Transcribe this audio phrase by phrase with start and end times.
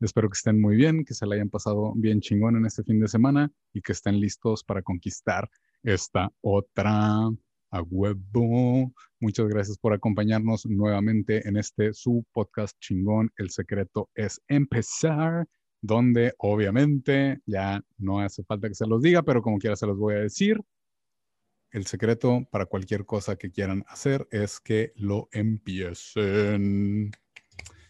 [0.00, 3.00] Espero que estén muy bien, que se la hayan pasado bien chingón en este fin
[3.00, 5.48] de semana y que estén listos para conquistar
[5.82, 7.30] esta otra
[7.70, 8.92] a huevo.
[9.20, 13.30] Muchas gracias por acompañarnos nuevamente en este su podcast chingón.
[13.38, 15.46] El secreto es empezar,
[15.80, 19.96] donde obviamente ya no hace falta que se los diga, pero como quiera se los
[19.96, 20.60] voy a decir.
[21.70, 27.12] El secreto para cualquier cosa que quieran hacer es que lo empiecen.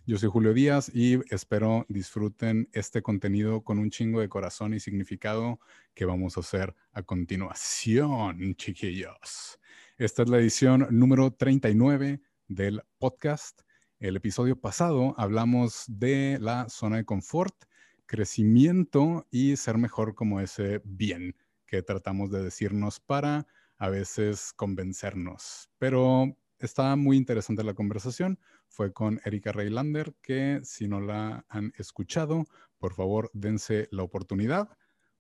[0.08, 4.78] Yo soy Julio Díaz y espero disfruten este contenido con un chingo de corazón y
[4.78, 5.58] significado
[5.94, 9.58] que vamos a hacer a continuación, chiquillos.
[9.98, 13.62] Esta es la edición número 39 del podcast.
[13.98, 17.64] El episodio pasado hablamos de la zona de confort,
[18.06, 21.34] crecimiento y ser mejor como ese bien
[21.66, 25.68] que tratamos de decirnos para a veces convencernos.
[25.78, 31.72] Pero estaba muy interesante la conversación fue con Erika Reilander, que si no la han
[31.78, 32.44] escuchado,
[32.78, 34.68] por favor dense la oportunidad.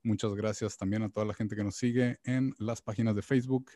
[0.02, 3.72] Muchas gracias también a toda la gente que nos sigue en las páginas de Facebook,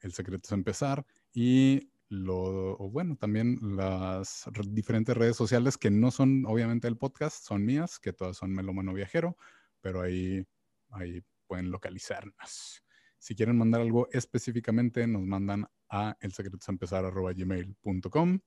[0.00, 6.46] El Secreto es Empezar, y lo, bueno, también las diferentes redes sociales que no son
[6.46, 9.36] obviamente el podcast, son mías, que todas son Melomano Viajero,
[9.80, 10.44] pero ahí,
[10.90, 12.82] ahí pueden localizarnos.
[13.18, 18.40] Si quieren mandar algo específicamente, nos mandan a elsecretosempezar.gmail.com.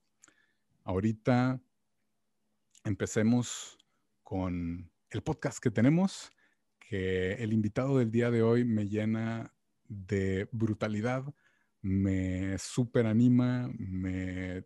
[0.88, 1.62] Ahorita
[2.86, 3.78] empecemos
[4.24, 6.32] con el podcast que tenemos,
[6.80, 9.54] que el invitado del día de hoy me llena
[9.90, 11.26] de brutalidad,
[11.82, 14.64] me super anima, me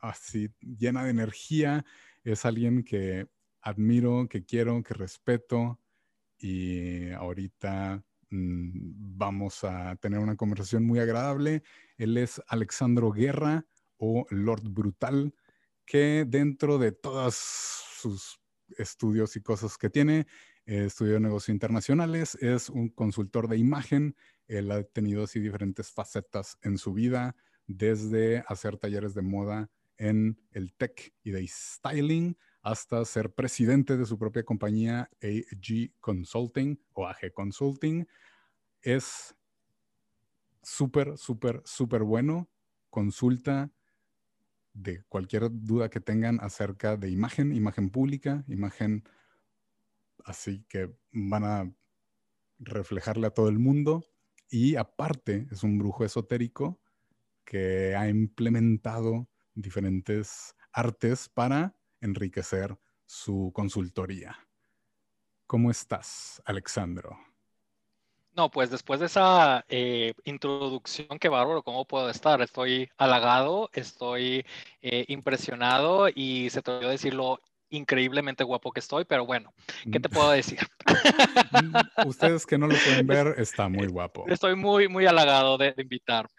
[0.00, 1.86] así llena de energía,
[2.24, 3.26] es alguien que
[3.62, 5.80] admiro, que quiero, que respeto
[6.36, 11.62] y ahorita mm, vamos a tener una conversación muy agradable.
[11.96, 13.64] Él es Alexandro Guerra
[14.04, 15.32] o Lord Brutal,
[15.86, 18.40] que dentro de todos sus
[18.76, 20.26] estudios y cosas que tiene,
[20.66, 24.16] eh, estudió negocios internacionales, es un consultor de imagen,
[24.48, 27.36] él ha tenido así diferentes facetas en su vida,
[27.68, 34.04] desde hacer talleres de moda en el tech y de styling, hasta ser presidente de
[34.04, 38.08] su propia compañía AG Consulting o AG Consulting.
[38.80, 39.36] Es
[40.60, 42.48] súper, súper, súper bueno.
[42.90, 43.72] Consulta
[44.74, 49.04] de cualquier duda que tengan acerca de imagen, imagen pública, imagen
[50.24, 51.74] así que van a
[52.58, 54.04] reflejarle a todo el mundo.
[54.48, 56.80] Y aparte es un brujo esotérico
[57.44, 64.36] que ha implementado diferentes artes para enriquecer su consultoría.
[65.46, 67.31] ¿Cómo estás, Alexandro?
[68.34, 72.40] No, pues después de esa eh, introducción, qué bárbaro, ¿cómo puedo estar?
[72.40, 74.46] Estoy halagado, estoy
[74.80, 79.52] eh, impresionado y se te olvidó decir lo increíblemente guapo que estoy, pero bueno,
[79.90, 80.58] ¿qué te puedo decir?
[81.62, 84.24] Mm, ustedes que no lo pueden ver, está muy guapo.
[84.28, 86.30] Estoy muy, muy halagado de, de invitarme.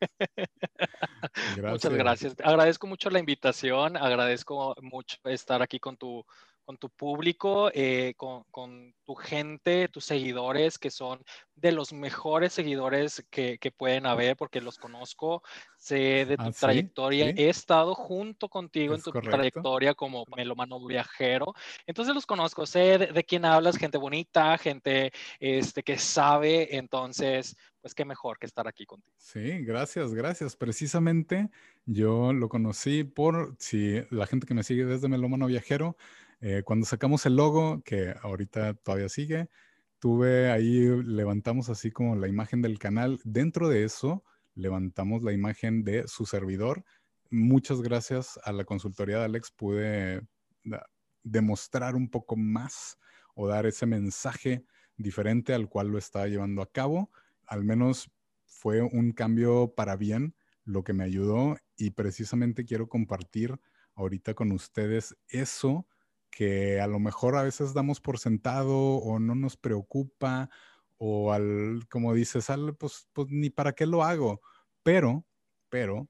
[1.62, 2.36] Muchas gracias.
[2.42, 6.24] Agradezco mucho la invitación, agradezco mucho estar aquí con tu
[6.64, 11.22] con tu público, eh, con, tu gente, tus seguidores, que son
[11.54, 15.42] de los mejores seguidores que, pueden haber, porque los conozco,
[15.76, 21.54] sé de tu ah, trayectoria, he estado junto contigo en tu trayectoria como melomano viajero,
[21.86, 27.94] entonces los conozco, sé de, quién hablas, gente bonita, gente este, que sabe, entonces, pues
[27.94, 29.14] qué mejor que estar aquí contigo.
[29.18, 30.56] Sí, gracias, gracias.
[30.56, 31.50] Precisamente
[31.84, 35.96] yo lo conocí por, si la gente que me sigue desde Melomano Viajero,
[36.40, 39.48] eh, cuando sacamos el logo, que ahorita todavía sigue,
[39.98, 43.20] tuve ahí, levantamos así como la imagen del canal.
[43.24, 46.84] Dentro de eso, levantamos la imagen de su servidor.
[47.30, 50.20] Muchas gracias a la consultoría de Alex pude
[51.22, 52.98] demostrar un poco más
[53.34, 54.64] o dar ese mensaje
[54.96, 57.10] diferente al cual lo estaba llevando a cabo.
[57.46, 58.10] Al menos
[58.44, 60.34] fue un cambio para bien
[60.64, 63.58] lo que me ayudó y precisamente quiero compartir
[63.94, 65.86] ahorita con ustedes eso
[66.34, 70.50] que a lo mejor a veces damos por sentado o no nos preocupa
[70.98, 74.40] o al, como dices, al, pues, pues ni para qué lo hago.
[74.82, 75.24] Pero,
[75.68, 76.08] pero,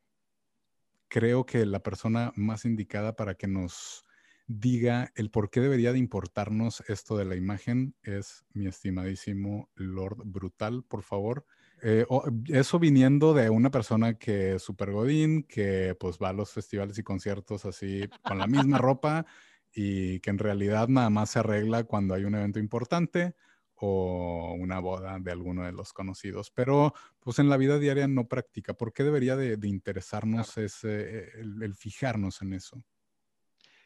[1.09, 4.07] creo que la persona más indicada para que nos
[4.47, 10.23] diga el por qué debería de importarnos esto de la imagen es mi estimadísimo Lord
[10.25, 11.45] Brutal, por favor.
[11.83, 12.07] Eh,
[12.47, 16.97] eso viniendo de una persona que es super godín, que pues va a los festivales
[16.99, 19.27] y conciertos así con la misma ropa
[19.75, 23.35] y que en realidad nada más se arregla cuando hay un evento importante
[23.77, 28.29] o una boda de alguno de los conocidos, pero pues en la vida diaria no
[28.29, 28.75] practica.
[28.75, 32.83] ¿Por qué debería de, interesarnos ese, el, fijarnos en eso?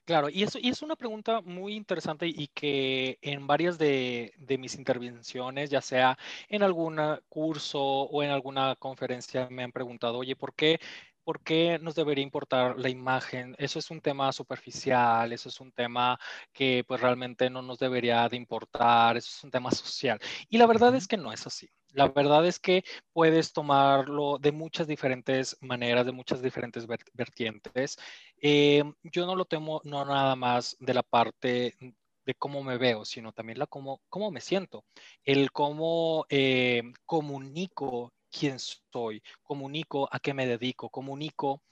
[0.04, 4.56] Claro, y, eso, y es una pregunta muy interesante y que en varias de, de,
[4.56, 6.16] mis intervenciones, ya sea
[6.48, 6.98] en algún
[7.28, 10.80] curso o en alguna conferencia, me han preguntado, oye, ¿por qué
[11.28, 13.54] ¿por qué nos debería importar la imagen?
[13.58, 16.18] Eso es un tema superficial, eso es un tema
[16.54, 20.18] que pues realmente no nos debería de importar, eso es un tema social.
[20.48, 21.68] Y la verdad es que no es así.
[21.92, 22.82] La verdad es que
[23.12, 27.98] puedes tomarlo de muchas diferentes maneras, de muchas diferentes vertientes.
[28.40, 31.76] Eh, yo no lo temo no nada más de la parte
[32.24, 34.86] de cómo me veo, sino también la cómo, cómo me siento,
[35.24, 41.62] el cómo eh, comunico quién soy, comunico a qué me dedico, comunico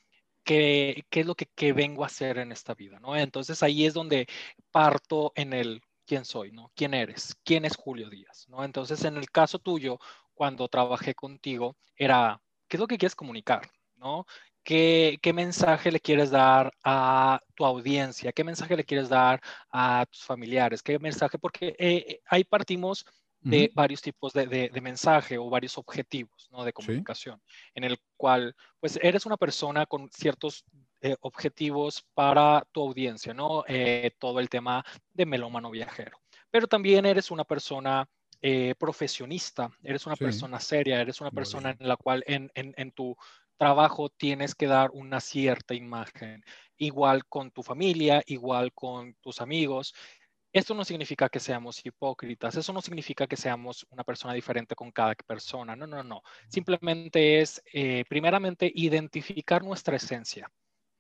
[0.45, 3.17] qué, qué es lo que, vengo a hacer en esta vida, ¿no?
[3.17, 4.27] Entonces ahí es donde
[4.71, 6.73] parto en el quién soy, ¿no?
[6.75, 7.37] ¿Quién eres?
[7.45, 8.47] ¿Quién es Julio Díaz?
[8.49, 8.65] ¿no?
[8.65, 9.99] Entonces en el caso tuyo,
[10.35, 13.69] cuando trabajé contigo, era, ¿qué es lo que quieres comunicar?
[13.97, 14.27] ¿no?
[14.63, 18.33] ¿Qué, ¿Qué, mensaje le quieres dar a tu audiencia?
[18.33, 20.83] ¿Qué mensaje le quieres dar a tus familiares?
[20.83, 21.39] ¿Qué mensaje?
[21.39, 23.07] Porque eh, ahí partimos
[23.51, 26.65] de varios tipos de, de, mensaje o varios objetivos ¿no?
[26.65, 27.41] de comunicación,
[27.75, 30.65] en el cual pues eres una persona con ciertos
[31.01, 33.65] eh, objetivos para tu audiencia, ¿no?
[33.69, 36.19] Eh, todo el tema de melómano viajero.
[36.51, 38.09] Pero también eres una persona
[38.43, 42.91] eh, profesionista, eres una persona seria, eres una persona en la cual en, en, en
[42.93, 43.17] tu
[43.57, 46.45] trabajo tienes que dar una cierta imagen,
[46.77, 49.95] igual con tu familia, igual con tus amigos.
[50.57, 54.91] Esto no significa que seamos hipócritas, eso no significa que seamos una persona diferente con
[54.91, 56.23] cada persona, no, no, no.
[56.49, 60.51] Simplemente es, eh, primeramente, identificar nuestra esencia,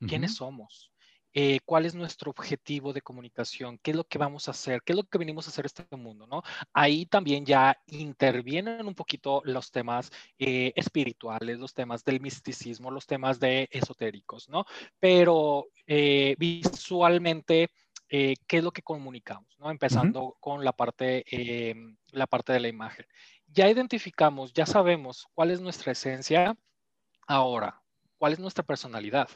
[0.07, 0.93] quiénes somos,
[1.33, 4.93] eh, cuál es nuestro objetivo de comunicación, qué es lo que vamos a hacer, qué
[4.93, 6.43] es lo que venimos a hacer este mundo, ¿no?
[6.75, 13.07] Ahí también ya intervienen un poquito los temas eh, espirituales, los temas del misticismo, los
[13.07, 14.67] temas de esotéricos, ¿no?
[15.01, 15.69] Pero
[16.37, 17.71] visualmente
[18.09, 19.71] eh, qué es lo que comunicamos, ¿no?
[19.71, 21.75] Empezando con la parte, eh,
[22.13, 23.07] la parte de la imagen.
[23.47, 26.57] Ya identificamos, ya sabemos cuál es nuestra esencia.
[27.27, 27.83] Ahora,
[28.19, 29.29] ¿cuál es nuestra personalidad?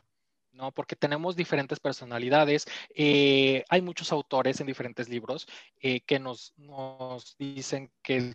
[0.53, 0.73] ¿no?
[0.73, 2.67] Porque tenemos diferentes personalidades.
[2.95, 5.47] Eh, hay muchos autores en diferentes libros
[5.79, 8.35] que nos, nos, dicen que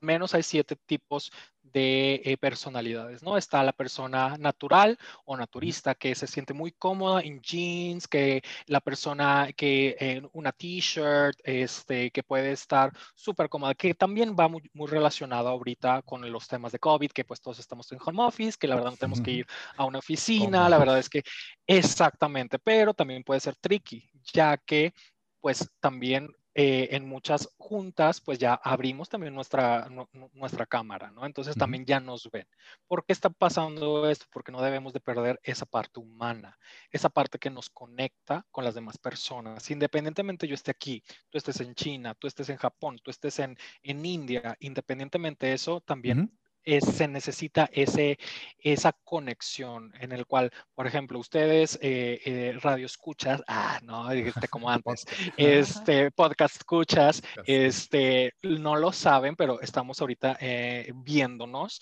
[0.00, 1.32] menos hay siete tipos
[1.74, 3.36] de eh, personalidades, ¿no?
[3.36, 8.80] Está la persona natural o naturista que se siente muy cómoda en jeans, que la
[8.80, 14.62] persona que en una t-shirt, este, que puede estar súper cómoda, que también va muy,
[14.72, 18.56] muy relacionado ahorita con los temas de COVID, que pues todos estamos en home office,
[18.56, 19.46] que la verdad no tenemos que ir
[19.76, 21.24] a una oficina, la verdad es que
[21.66, 24.94] exactamente, pero también puede ser tricky, ya que
[25.40, 29.88] pues también eh, en muchas juntas, pues ya abrimos también nuestra,
[30.32, 31.26] nuestra cámara, ¿no?
[31.26, 32.46] Entonces también ya nos ven.
[32.86, 34.26] ¿Por qué está pasando esto?
[34.32, 36.56] Porque no debemos de perder esa parte humana,
[36.90, 39.68] esa parte que nos conecta con las demás personas.
[39.70, 43.56] Independientemente yo esté aquí, tú estés en China, tú estés en Japón, tú estés en,
[43.82, 48.18] en India, independientemente de eso, también se necesita ese,
[48.58, 54.48] esa conexión en el cual, por ejemplo, ustedes eh, eh, radio escuchas, ah, no, este,
[54.48, 55.04] como antes,
[55.36, 61.80] este podcast escuchas, este, no lo saben, pero estamos ahorita eh, viéndonos.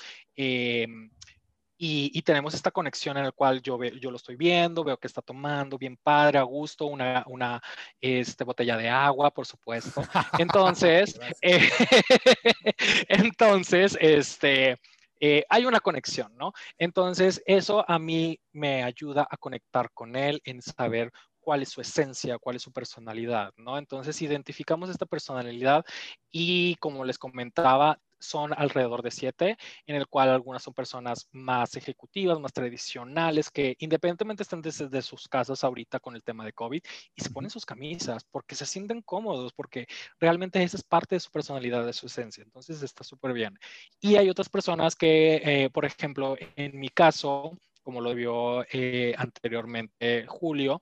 [1.83, 5.09] Em, y, tenemos esta conexión en la cual yo, yo lo estoy viendo, veo que
[5.09, 7.61] está tomando bien padre, a gusto, una, una
[8.01, 10.01] este, botella de agua, por supuesto.
[10.39, 11.69] Entonces, eh,
[13.09, 14.79] entonces, este,
[15.19, 16.53] eh, hay una conexión, ¿no?
[16.79, 21.11] Entonces, eso a mí me ayuda a conectar con él, en saber
[21.41, 23.77] cuál es su esencia, cuál es su personalidad, ¿no?
[23.77, 25.85] Entonces, identificamos esta personalidad
[26.31, 31.77] y, como les comentaba, son alrededor de siete, en el cual algunas son personas más
[31.77, 36.83] ejecutivas, más tradicionales, que independientemente estén desde sus casas ahorita con el tema de COVID
[37.15, 39.87] y se ponen sus camisas porque se sienten cómodos, porque
[40.19, 42.43] realmente esa es parte de su personalidad, de su esencia.
[42.45, 43.59] Entonces está súper bien.
[44.01, 49.15] Y hay otras personas que, eh, por ejemplo, en mi caso, como lo vio eh,
[49.19, 50.81] anteriormente Julio,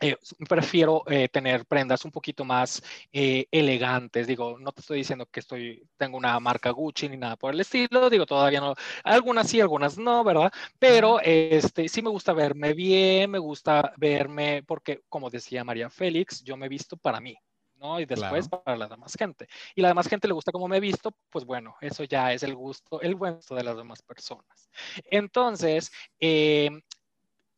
[0.00, 0.16] eh,
[0.48, 4.26] prefiero eh, tener prendas un poquito más eh, elegantes.
[4.26, 7.60] Digo, no te estoy diciendo que estoy, tengo una marca Gucci ni nada por el
[7.60, 8.08] estilo.
[8.08, 8.74] Digo, todavía no.
[9.04, 10.50] Algunas sí, algunas no, ¿verdad?
[10.78, 16.42] Pero este, sí me gusta verme bien, me gusta verme, porque como decía María Félix,
[16.42, 17.36] yo me he visto para mí.
[17.80, 17.98] ¿no?
[17.98, 19.48] Y después para la demás gente.
[19.74, 22.42] Y la demás gente le gusta cómo me he visto, pues bueno, eso ya es
[22.42, 24.70] el gusto, el gusto de las demás personas.
[25.10, 25.90] Entonces,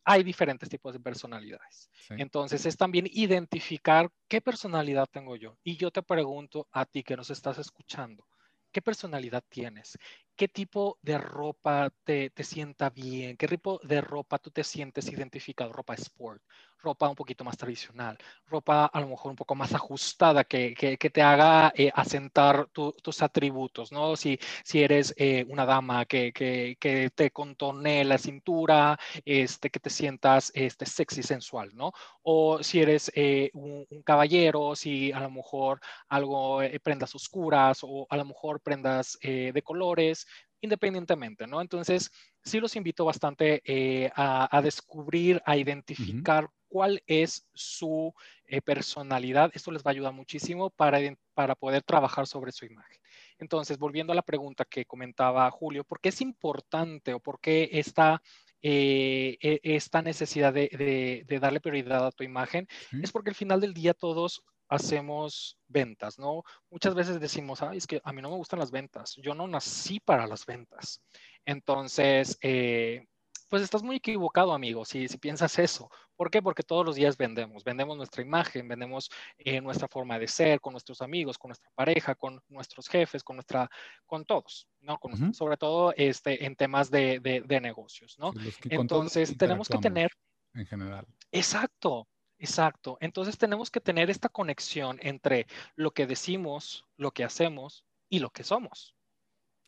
[0.05, 1.89] hay diferentes tipos de personalidades.
[2.09, 5.57] Entonces es también identificar qué personalidad tengo yo.
[5.63, 8.27] Y yo te pregunto a ti que nos estás escuchando,
[8.71, 9.97] ¿qué personalidad tienes?
[10.35, 15.11] qué tipo de ropa te, te, sienta bien, qué tipo de ropa tú te sientes
[15.11, 16.41] identificado, ropa sport,
[16.83, 20.97] ropa un poquito más tradicional, ropa a lo mejor un poco más ajustada, que, que,
[20.97, 24.15] que te haga eh, asentar tus atributos, ¿no?
[24.15, 26.75] Si, si eres eh, una dama que, que,
[27.15, 31.93] te contorne la cintura, este, que te sientas este, sexy, sensual, ¿no?
[32.21, 38.05] O si eres eh, un, un, caballero, si a lo mejor algo, prendas oscuras o
[38.09, 40.27] a lo mejor prendas de colores,
[40.63, 41.61] independientemente, ¿no?
[41.61, 42.09] Entonces,
[42.41, 48.15] sí los invito bastante eh, a, descubrir, a identificar cuál es su
[48.45, 49.51] eh, personalidad.
[49.53, 50.97] Esto les va a ayudar muchísimo para,
[51.35, 52.97] para poder trabajar sobre su imagen.
[53.37, 57.69] Entonces, volviendo a la pregunta que comentaba Julio, ¿por qué es importante o por qué
[57.73, 58.23] esta,
[58.63, 62.67] eh, e, esta necesidad de, darle prioridad a tu imagen?
[63.03, 66.41] Es porque al final del día todos hacemos ventas, ¿no?
[66.71, 69.47] Muchas veces decimos, ay, es que a mí no me gustan las ventas, yo no
[69.47, 71.03] nací para las ventas.
[71.45, 73.05] Entonces, eh,
[73.53, 75.87] pues estás muy equivocado, amigo, si, si piensas eso.
[76.15, 76.41] ¿Por qué?
[76.41, 80.71] Porque todos los días vendemos, vendemos nuestra imagen, vendemos eh, nuestra forma de ser con
[80.71, 83.69] nuestros amigos, con nuestra pareja, con nuestros jefes, con nuestra,
[84.07, 84.99] con todos, ¿no?
[85.33, 88.33] Sobre todo este, en temas de, de, negocios, ¿no?
[88.71, 90.09] Entonces, tenemos que tener...
[90.55, 91.05] En general.
[91.31, 92.07] Exacto,
[92.39, 92.97] Exacto.
[93.01, 95.45] Entonces tenemos que tener esta conexión entre
[95.75, 98.95] lo que decimos, lo que hacemos y lo que somos.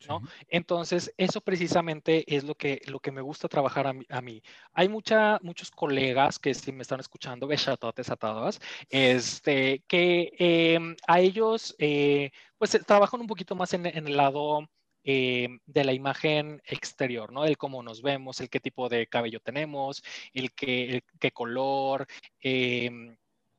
[0.08, 0.22] ¿No?
[0.48, 4.42] Entonces, eso precisamente es lo que, lo que me gusta trabajar a, mí.
[4.74, 8.60] Hay mucha, muchos colegas que si me están escuchando, bechatotes a todos,
[8.90, 14.68] este, que em, a ellos, eh, pues trabajan un poquito más en, en el lado
[15.08, 17.46] eh, de la imagen exterior, ¿no?
[17.46, 22.08] El cómo nos vemos, el qué tipo de cabello tenemos, el qué, qué color,
[22.42, 22.90] eh,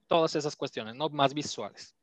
[0.09, 1.09] todas esas cuestiones, ¿no?
[1.09, 1.96] Más visuales.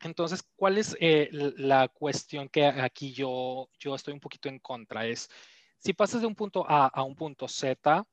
[0.00, 5.06] Entonces, ¿cuál es eh, la cuestión que aquí yo, yo estoy un poquito en contra?
[5.06, 5.28] Es,
[5.78, 8.04] si pasas de un punto A a un punto Z,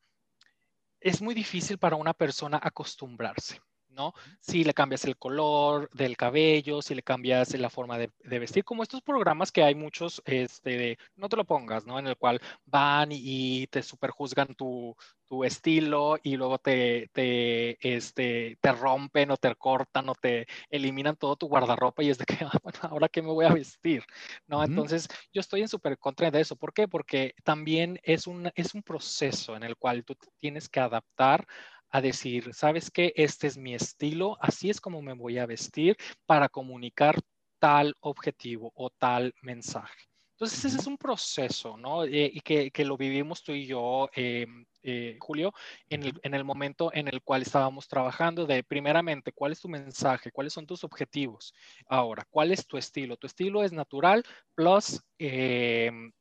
[1.00, 3.60] es muy difícil para una persona acostumbrarse.
[3.96, 4.14] ¿No?
[4.40, 8.84] Si le cambias el color del cabello, si le cambias la forma de, vestir, como
[8.84, 11.98] estos programas que hay muchos, este, no te lo pongas, ¿no?
[11.98, 18.58] En el cual van y, te superjuzgan tu, tu estilo y luego te, te, este,
[18.62, 22.38] te rompen o te cortan o te eliminan todo tu guardarropa y es de que,
[22.46, 24.04] ah, bueno, ahora qué me voy a vestir,
[24.48, 24.64] ¿no?
[24.64, 26.56] Entonces, yo estoy en súper contra de eso.
[26.56, 26.88] ¿Por qué?
[26.88, 31.48] Porque también es un, es un proceso en el cual tú tienes que adaptar
[31.90, 33.14] a decir, ¿sabes qué?
[33.16, 37.20] Este es mi estilo, así es como me voy a vestir para comunicar
[37.60, 40.15] tal objetivo o tal mensaje.
[40.36, 42.04] Entonces, ese es un proceso, ¿no?
[42.04, 44.46] Eh, y que, que, lo vivimos tú y yo, eh,
[44.84, 45.54] eh, Julio,
[45.90, 49.70] en el, en el, momento en el cual estábamos trabajando de, primeramente, ¿cuál es tu
[49.70, 50.32] mensaje?
[50.32, 51.54] ¿Cuáles son tus objetivos?
[51.88, 53.16] Ahora, ¿cuál es tu estilo?
[53.16, 55.02] Tu estilo es natural plus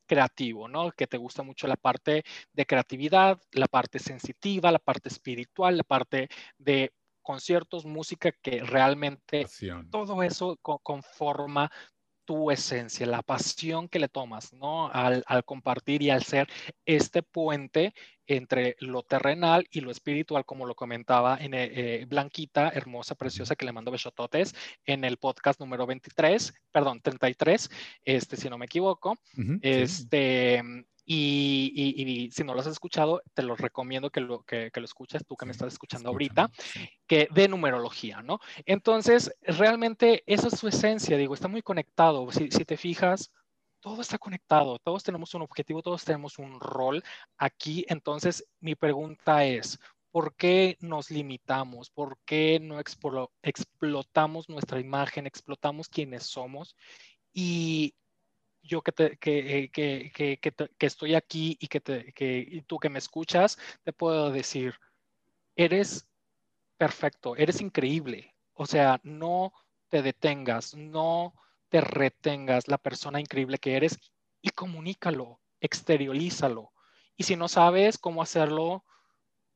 [0.06, 0.92] creativo, ¿no?
[0.92, 5.82] Que te gusta mucho la parte de creatividad, la parte sensitiva, la parte espiritual, la
[5.82, 6.92] parte de
[7.24, 9.46] conciertos, música, que realmente
[9.90, 11.72] todo eso conforma
[12.24, 14.88] tu esencia, la pasión que le tomas, ¿no?
[14.88, 16.48] Al, compartir y al ser
[16.86, 17.94] este puente
[18.26, 23.56] entre lo terrenal y lo espiritual, como lo comentaba en eh, eh, Blanquita, hermosa, preciosa,
[23.56, 24.54] que le mando besototes
[24.84, 27.70] en el podcast número 23, perdón, 33,
[28.04, 29.18] este, si no me equivoco.
[29.62, 30.62] este,
[31.06, 35.36] y, si no lo has escuchado, te lo recomiendo que lo, que, lo escuches, tú
[35.36, 36.50] que me estás escuchando ahorita,
[37.06, 38.40] que de numerología, ¿no?
[38.64, 42.30] Entonces, realmente esa es su esencia, digo, está muy conectado.
[42.30, 43.30] Si, si te fijas,
[43.84, 47.04] todo está conectado, todos tenemos un objetivo, todos tenemos un rol
[47.36, 47.84] aquí.
[47.86, 49.78] Entonces, mi pregunta es,
[50.10, 51.90] ¿por qué nos limitamos?
[51.90, 56.74] ¿Por qué no explotamos nuestra imagen, explotamos quienes somos?
[57.34, 57.94] Y
[58.62, 60.40] yo que, que,
[60.78, 64.76] estoy aquí y que, que tú que me escuchas, te puedo decir,
[65.56, 66.08] eres
[66.78, 68.34] perfecto, eres increíble.
[68.54, 69.52] O sea, no
[69.90, 71.34] te detengas, no
[71.74, 73.98] te retengas la persona increíble que eres
[74.40, 76.72] y comunícalo, exteriorízalo.
[77.16, 78.84] Y si no sabes cómo hacerlo,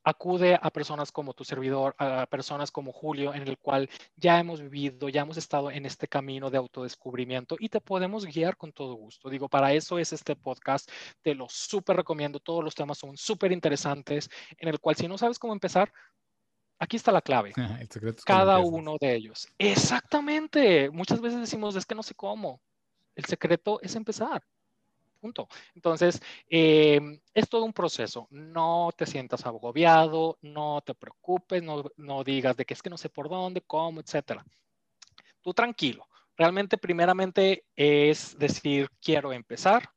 [0.02, 4.60] acude a personas como tu servidor, a personas como Julio, en el cual ya hemos
[4.60, 8.94] vivido, ya hemos estado en este camino de autodescubrimiento y te podemos guiar con todo
[8.94, 9.30] gusto.
[9.30, 10.90] Digo, para eso es este podcast,
[11.22, 15.18] te lo súper recomiendo, todos los temas son súper interesantes, en el cual si no
[15.18, 15.92] sabes cómo empezar,
[16.78, 17.52] aquí está la clave.
[18.24, 19.48] Cada uno de ellos.
[19.58, 20.90] Exactamente.
[20.90, 22.60] Muchas veces decimos, es que no sé cómo.
[23.14, 24.44] El secreto es empezar.
[25.20, 25.48] Punto.
[25.74, 28.28] Entonces, em, es todo un proceso.
[28.30, 32.96] No te sientas agobiado, no te preocupes, no, no digas de que es que no
[32.96, 34.44] sé por dónde, cómo, etcétera.
[35.40, 36.06] Tú tranquilo.
[36.36, 39.90] Realmente, primeramente, es decir, quiero empezar.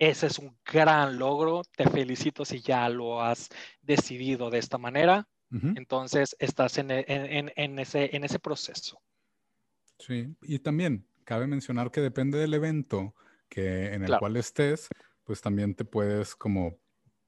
[0.00, 1.62] Ese es un gran logro.
[1.76, 3.50] Te felicito si ya lo has
[3.82, 5.28] decidido de esta manera.
[5.50, 9.00] Entonces, estás en, en, en, ese, en ese proceso.
[9.98, 13.14] Sí, y también cabe mencionar que depende del evento
[13.48, 14.88] que en el cual estés,
[15.24, 16.78] pues también te puedes como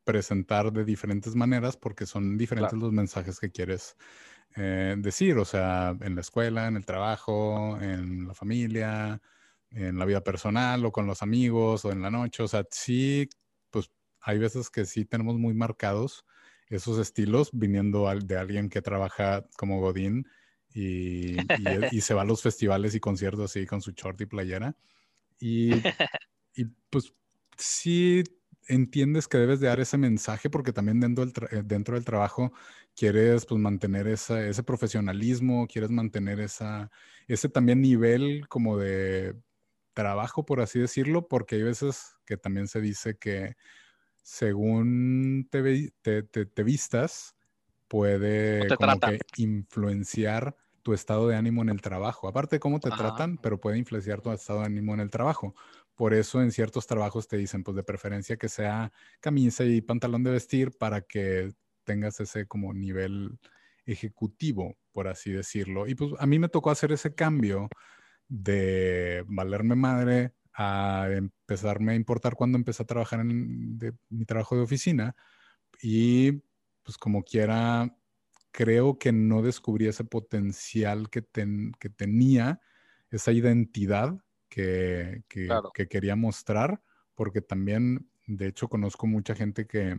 [0.05, 3.97] presentar de diferentes maneras porque son diferentes los mensajes que quieres
[4.57, 9.21] eh, decir, o sea, en la escuela, en el trabajo, en la familia,
[9.71, 13.29] en la vida personal o con los amigos o en la noche, o sea, sí,
[13.71, 16.25] pues hay veces que sí tenemos muy marcados
[16.73, 20.27] esos estilos viniendo de alguien que trabaja como Godín
[20.75, 21.37] y,
[21.93, 24.75] y, se va a los festivales y conciertos así con su short y playera.
[25.39, 25.71] Y,
[26.55, 27.13] y pues
[27.57, 28.25] sí
[28.69, 32.53] entiendes que debes de dar ese mensaje porque también dentro del, eh, dentro del trabajo
[32.97, 36.91] quieres pues mantener esa, ese profesionalismo, quieres mantener esa,
[37.27, 39.37] ese también nivel como de
[39.95, 43.57] trabajo, por así decirlo, porque hay veces que también se dice que
[44.23, 47.37] según te, te, te, vistas,
[47.89, 52.29] puede como que influenciar tu estado de ánimo en el trabajo.
[52.29, 55.55] Aparte de cómo te tratan, pero puede influenciar tu estado de ánimo en el trabajo.
[55.95, 60.25] Por eso en ciertos trabajos te dicen, pues de preferencia que sea camisa y pantalón
[60.25, 61.53] de vestir para que
[61.85, 63.39] tengas ese como nivel
[63.87, 65.87] ejecutivo, por así decirlo.
[65.87, 67.69] Y pues a mí me tocó hacer ese cambio
[68.29, 73.79] de valerme madre a empezarme a importar cuando empecé a trabajar en
[74.11, 75.17] mi trabajo de oficina.
[75.81, 76.43] Y
[76.83, 77.97] pues como quiera
[78.53, 81.25] creo que no descubrí ese potencial que,
[81.81, 82.61] que tenía,
[83.11, 86.83] esa identidad que, que, quería mostrar,
[87.15, 89.99] porque también, de hecho, conozco mucha gente que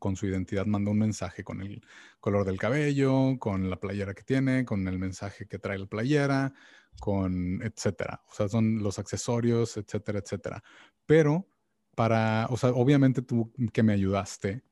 [0.00, 1.84] con su identidad manda un mensaje con el
[2.18, 6.54] color del cabello, con la playera que tiene, con el mensaje que trae la playera,
[7.00, 8.22] con etcétera.
[8.30, 10.62] O sea, son los accesorios, etcétera, etcétera.
[11.06, 11.48] Pero
[11.94, 14.62] para, o sea, obviamente tú que me ayudaste,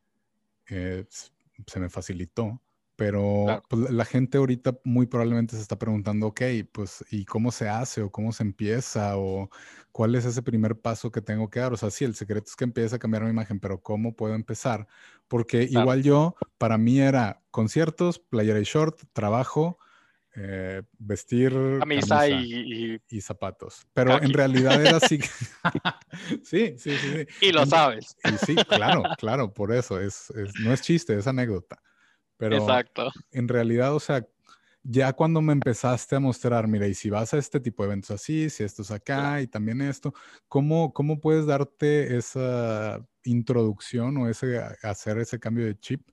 [0.68, 1.06] eh,
[1.66, 2.62] se me facilitó
[3.00, 7.66] pero pues, la gente ahorita muy probablemente se está preguntando, ok, pues, ¿y cómo se
[7.66, 9.48] hace o cómo se empieza o
[9.90, 11.72] cuál es ese primer paso que tengo que dar?
[11.72, 14.34] O sea, sí, el secreto es que empiece a cambiar mi imagen, pero ¿cómo puedo
[14.34, 14.86] empezar?
[15.28, 19.78] Porque igual yo, para mí era conciertos, playera y short, trabajo,
[20.36, 23.86] eh, vestir camisa, y, y, zapatos.
[23.92, 25.18] Pero en realidad era así.
[26.44, 28.16] sí, sí, sí, Y lo sabes.
[28.46, 30.00] sí, claro, claro, por eso.
[30.00, 31.82] es, no es chiste, es anécdota.
[32.36, 33.10] Pero Exacto.
[33.32, 34.26] en realidad, o sea,
[34.82, 38.10] ya cuando me empezaste a mostrar, mira, y si vas a este tipo de eventos
[38.10, 40.14] así, si esto es acá y también esto,
[40.48, 46.08] ¿cómo, cómo puedes darte esa introducción o ese, hacer ese cambio de chip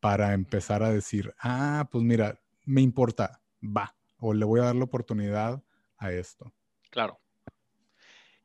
[0.00, 4.76] para empezar a decir, ah, pues mira, me importa, va, o le voy a dar
[4.76, 5.62] la oportunidad
[5.98, 6.52] a esto?
[6.90, 7.20] Claro.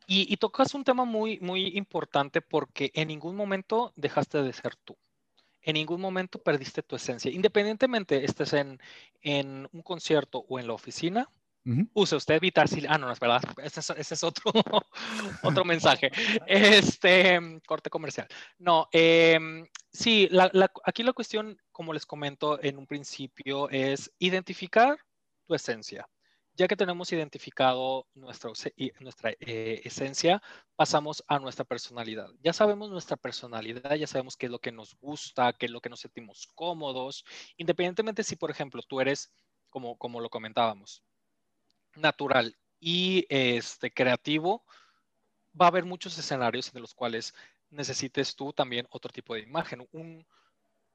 [0.07, 4.75] Y, y tocas un tema muy, muy importante porque en ningún momento dejaste de ser
[4.75, 4.97] tú
[5.63, 7.31] en ningún momento perdiste tu esencia.
[7.31, 8.79] Independientemente estés en,
[9.21, 11.27] en un concierto o en la oficina,
[11.93, 13.41] use usted evitar si Ah, no, no es verdad.
[13.63, 14.51] Ese es, otro,
[15.43, 16.11] otro mensaje.
[16.47, 18.27] Este corte comercial.
[18.57, 20.29] No, em, sí,
[20.83, 24.97] aquí la cuestión, como les comento en un principio, es identificar
[25.51, 26.07] tu esencia.
[26.53, 28.51] Ya que tenemos identificado nuestra,
[29.39, 30.41] eh, esencia,
[30.77, 32.29] pasamos a nuestra personalidad.
[32.41, 35.81] Ya sabemos nuestra personalidad, ya sabemos qué es lo que nos gusta, qué es lo
[35.81, 37.25] que nos sentimos cómodos,
[37.57, 39.31] independientemente si, por ejemplo, tú eres,
[39.69, 41.03] como, como lo comentábamos,
[41.95, 44.63] natural y este, creativo,
[45.59, 47.33] va a haber muchos escenarios en los cuales
[47.69, 49.87] necesites tú también otro tipo de imagen.
[49.91, 50.25] Un,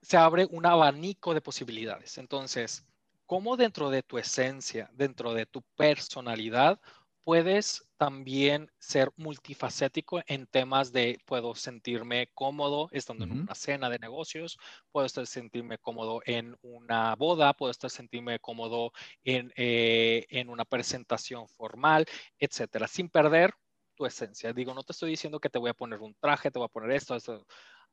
[0.01, 2.19] se abre un abanico de posibilidades.
[2.19, 2.87] Entonces,
[3.27, 6.81] cómo dentro de tu esencia, dentro de tu personalidad,
[7.25, 13.99] puedes también ser multifacético en temas de puedo sentirme cómodo estando en una cena de
[13.99, 14.59] negocios,
[14.93, 18.93] puedo estar sentirme cómodo en una boda, puedo estar sentirme cómodo
[19.25, 22.07] en, eh, en una presentación formal,
[22.39, 23.55] etcétera, sin perder
[23.97, 24.53] tu esencia.
[24.53, 26.69] Digo, no te estoy diciendo que te voy a poner un traje, te voy a
[26.69, 27.45] poner esto, esto.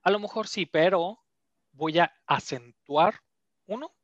[0.03, 1.19] A lo mejor sí, pero
[1.71, 3.21] voy a acentuar,
[3.67, 3.95] uno,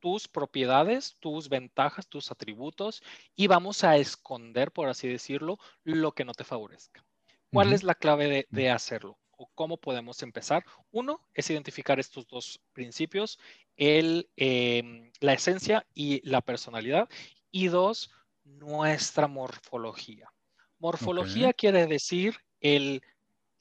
[0.00, 3.02] tus propiedades, tus ventajas, tus atributos
[3.34, 7.04] y vamos a esconder, por así decirlo, lo que no te favorezca.
[7.52, 9.18] ¿Cuál es la clave de, hacerlo?
[9.30, 10.64] ¿O cómo podemos empezar?
[10.90, 13.38] Uno es identificar estos dos principios,
[13.76, 17.08] el, em, la esencia y la personalidad.
[17.50, 18.10] Y dos,
[18.44, 20.30] nuestra morfología.
[20.78, 23.02] Morfología quiere decir el,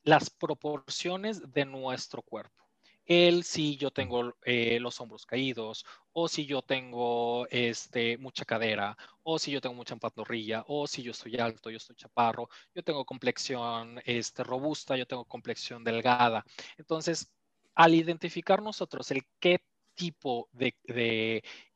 [0.04, 2.64] las proporciones de nuestro cuerpo
[3.06, 8.98] el si yo tengo eh, los hombros caídos, o si yo tengo este, mucha cadera,
[9.24, 12.84] o si yo tengo mucha pantorrilla, o si yo estoy alto, yo estoy chaparro, yo
[12.84, 16.46] tengo complexión este, robusta, yo tengo complexión delgada.
[16.78, 17.32] Entonces,
[17.76, 19.62] al identificar nosotros el qué
[19.94, 20.76] tipo de,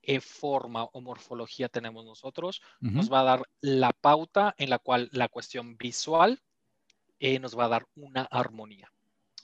[0.01, 5.09] eh, forma o morfología tenemos nosotros, nos va a dar la pauta en la cual
[5.13, 6.41] la cuestión visual
[7.19, 8.91] eh, nos va a dar una armonía.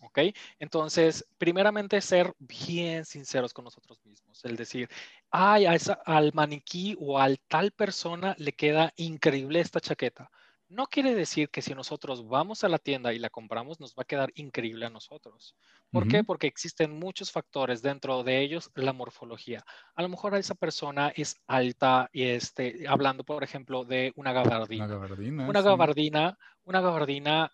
[0.06, 0.20] ¿Ok?
[0.60, 4.44] Entonces, primeramente ser bien sinceros con nosotros mismos.
[4.46, 4.89] El decir,
[5.32, 5.65] ay,
[6.06, 10.30] al maniquí o al tal persona le queda increíble esta chaqueta.
[10.68, 14.02] No quiere decir que si nosotros vamos a la tienda y la compramos, nos va
[14.02, 15.56] a quedar increíble a nosotros.
[15.91, 16.24] ¿Por qué?
[16.24, 19.63] Porque existen muchos factores, dentro de ellos la morfología.
[19.94, 24.86] A lo mejor esa persona es alta y este, hablando, por ejemplo, de una gabardina.
[24.86, 25.48] Una gabardina.
[25.48, 27.52] Una gabardina, una gabardina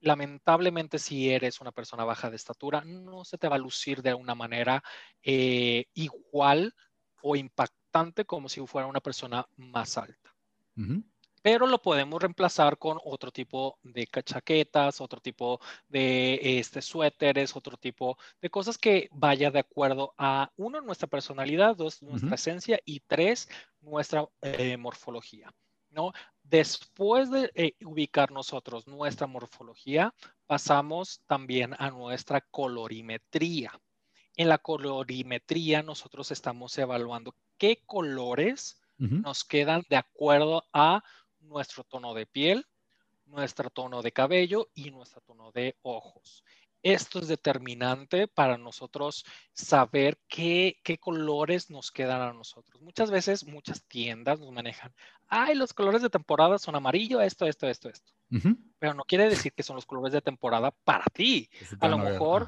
[0.00, 4.14] lamentablemente si eres una persona baja de estatura, no se te va a lucir de
[4.14, 4.82] una manera
[5.22, 6.74] eh, igual
[7.22, 10.34] o impactante como si fuera una persona más alta.
[11.42, 17.76] Pero lo podemos reemplazar con otro tipo de chaquetas, otro tipo de este, suéteres, otro
[17.76, 23.00] tipo de cosas que vaya de acuerdo a, uno, nuestra personalidad, dos, nuestra esencia y
[23.00, 23.48] tres,
[23.80, 25.54] nuestra eh, morfología.
[25.96, 26.12] ¿No?
[26.44, 30.14] Después de eh, ubicar nosotros nuestra morfología,
[30.46, 33.72] pasamos también a nuestra colorimetría.
[34.36, 41.02] En la colorimetría nosotros estamos evaluando qué colores nos quedan de acuerdo a
[41.40, 42.66] nuestro tono de piel,
[43.26, 46.44] nuestro tono de cabello y nuestro tono de ojos.
[46.86, 52.80] Esto es determinante para nosotros saber qué, qué, colores nos quedan a nosotros.
[52.80, 54.94] Muchas veces, muchas tiendas nos manejan,
[55.26, 58.12] ay, los colores de temporada son amarillo, esto, esto, esto, esto.
[58.78, 61.50] Pero no quiere decir que son los colores de temporada para ti.
[61.80, 62.46] A lo mejor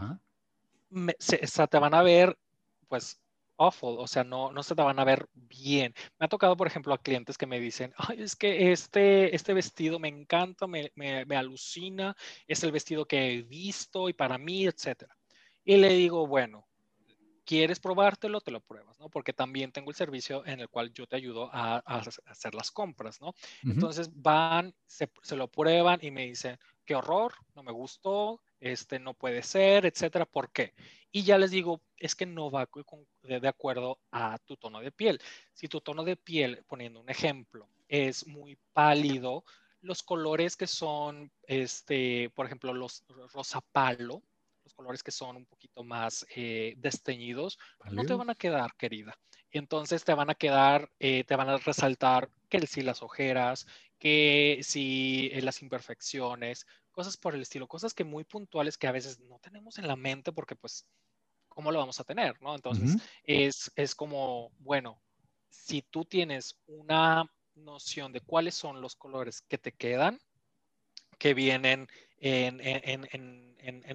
[1.18, 2.38] se, te van a ver,
[2.86, 3.20] pues,
[3.58, 5.94] awful, o sea, no, no se te van a ver bien.
[6.18, 9.52] Me ha tocado, por ejemplo, a clientes que me dicen, Ay, es que este, este
[9.52, 12.16] vestido me encanta, me, me, me alucina,
[12.46, 15.16] es el vestido que he visto y para mí, etcétera.
[15.64, 16.66] Y le digo, bueno,
[17.48, 19.08] quieres probártelo, te lo pruebas, ¿no?
[19.08, 21.78] Porque también tengo el servicio en el cual yo te ayudo a,
[22.26, 23.34] hacer las compras, ¿no?
[23.62, 28.98] Entonces van, se, se, lo prueban y me dicen, qué horror, no me gustó, este
[28.98, 30.74] no puede ser, etcétera, ¿por qué?
[31.10, 32.68] Y ya les digo, es que no va
[33.22, 35.20] de acuerdo a tu tono de piel.
[35.54, 39.44] Si tu tono de piel, poniendo un ejemplo, es muy pálido,
[39.80, 44.22] los colores que son, este, por ejemplo, los rosa palo,
[44.64, 47.58] los colores que son un poquito más eh, desteñidos,
[47.90, 49.18] no te van a quedar, querida.
[49.50, 53.66] Entonces te van a quedar, eh, te van a resaltar que si las ojeras,
[53.98, 56.66] que si eh, las imperfecciones,
[56.98, 59.94] cosas por el estilo, cosas que muy puntuales que a veces no tenemos en la
[59.94, 60.84] mente porque pues,
[61.48, 62.34] ¿cómo lo vamos a tener?
[62.42, 62.56] ¿no?
[62.56, 65.00] Entonces, es, es como, bueno,
[65.48, 70.18] si tú tienes una noción de cuáles son los colores que te quedan,
[71.20, 73.47] que vienen en, en, en, en,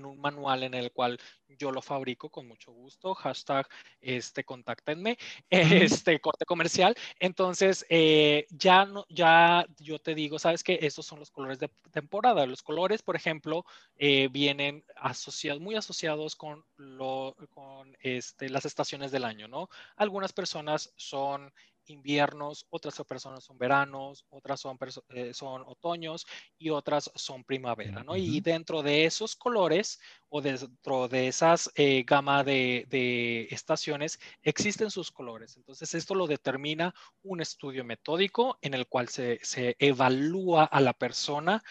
[0.05, 1.19] un manual en el cual
[1.57, 3.67] yo lo fabrico con mucho gusto, hashtag
[4.01, 5.17] este, contáctenme,
[5.49, 6.95] este corte comercial.
[7.19, 11.69] Entonces, eh, ya, no, ya yo te digo, sabes que estos son los colores de
[11.91, 12.45] temporada.
[12.45, 19.11] Los colores, por ejemplo, eh, vienen asociados, muy asociados con, lo, con este, las estaciones
[19.11, 19.69] del año, ¿no?
[19.95, 21.53] Algunas personas son
[21.87, 24.77] inviernos, otras personas son veranos, otras son,
[25.09, 26.25] eh, son otoños
[26.57, 28.15] y otras son primavera, ¿no?
[28.15, 34.91] Y dentro de esos colores o dentro de esas eh, gama de, de, estaciones existen
[34.91, 35.57] sus colores.
[35.57, 36.93] Entonces, esto lo determina
[37.23, 41.63] un estudio metódico en el cual se, se evalúa a la persona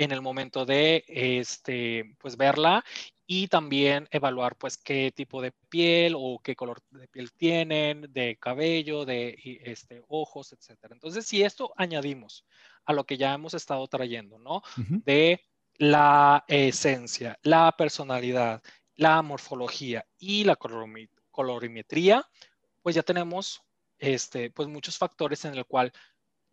[0.00, 2.84] en el momento de este, pues, verla
[3.32, 8.36] y también evaluar pues qué tipo de piel o qué color de piel tienen, de
[8.40, 10.76] cabello, de este, ojos, etc.
[10.90, 12.44] Entonces, si esto añadimos
[12.84, 14.62] a lo que ya hemos estado trayendo, ¿no?
[15.04, 18.64] De la esencia, la personalidad,
[18.96, 20.56] la morfología y la
[21.30, 22.28] colorimetría,
[22.82, 23.62] pues ya tenemos
[23.98, 25.92] este, pues muchos factores en el cual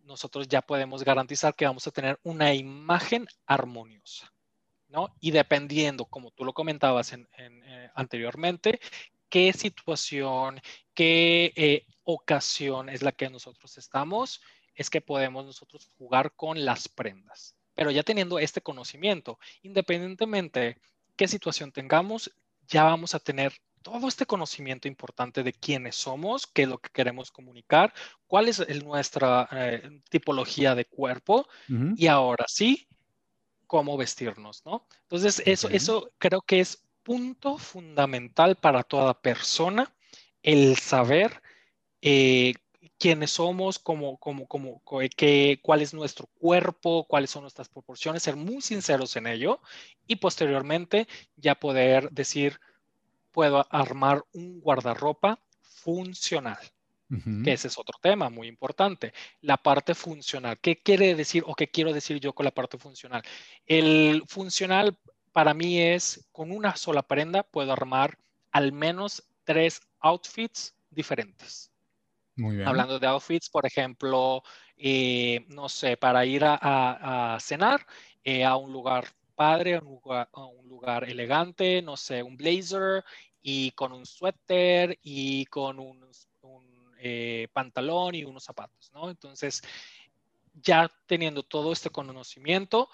[0.04, 4.32] nosotros ya podemos garantizar que vamos a tener una imagen armoniosa.
[4.90, 5.16] ¿No?
[5.20, 8.80] Y dependiendo, como tú lo comentabas en, eh, anteriormente,
[9.30, 10.62] qué situación,
[10.94, 14.42] qué eh, ocasión es la que nosotros estamos,
[14.76, 17.56] es que podemos nosotros jugar con las prendas.
[17.74, 20.78] Pero ya teniendo este conocimiento, independientemente
[21.16, 22.32] qué situación tengamos,
[22.68, 26.90] ya vamos a tener todo este conocimiento importante de quiénes somos, qué es lo que
[26.90, 27.94] queremos comunicar,
[28.28, 31.48] cuál es nuestra eh, tipología de cuerpo
[31.96, 32.88] y ahora sí,
[33.68, 34.88] cómo vestirnos, ¿no?
[35.04, 39.94] Entonces, eso, eso creo que es punto fundamental para toda persona,
[40.42, 41.42] el saber
[42.02, 42.54] eh,
[42.98, 44.82] quiénes somos, cómo, cómo, cómo,
[45.16, 49.62] qué, cuál es nuestro cuerpo, cuáles son nuestras proporciones, ser muy sinceros en ello
[50.08, 52.60] y posteriormente ya poder decir,
[53.32, 56.60] puedo armar un guardarropa funcional.
[57.44, 59.14] Que ese es otro tema muy importante.
[59.40, 60.60] La parte funcional.
[60.60, 63.24] ¿Qué quiere decir o qué quiero decir yo con la parte funcional?
[63.66, 64.98] El funcional
[65.32, 68.18] para mí es con una sola prenda puedo armar
[68.52, 71.72] al menos tres outfits diferentes.
[72.36, 72.68] Muy bien.
[72.68, 74.44] Hablando de outfits, por ejemplo,
[74.76, 77.86] eh, no sé, para ir a, cenar
[78.24, 83.04] eh, a un lugar padre, a un lugar, elegante, no sé, un blazer
[83.42, 86.00] y con un suéter y con un,
[87.00, 89.10] eh, pantalón y unos zapatos, ¿no?
[89.10, 89.62] Entonces,
[90.54, 92.90] ya teniendo todo este conocimiento,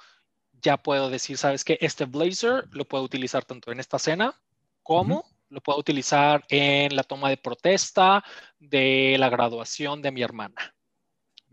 [0.62, 1.78] ya puedo decir, ¿sabes qué?
[1.82, 4.40] Este blazer lo puedo utilizar tanto en esta cena
[4.82, 8.24] como lo puedo utilizar en la toma de protesta
[8.60, 10.76] de la graduación de mi hermana.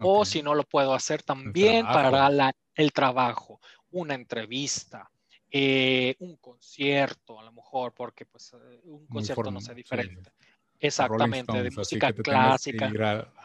[0.03, 3.61] O si no, lo puedo hacer también para el trabajo,
[3.91, 5.11] una entrevista,
[5.51, 10.33] eh, un concierto, a lo mejor, porque pues eh, un concierto no sea diferente.
[10.81, 12.91] Exactamente, de música clásica.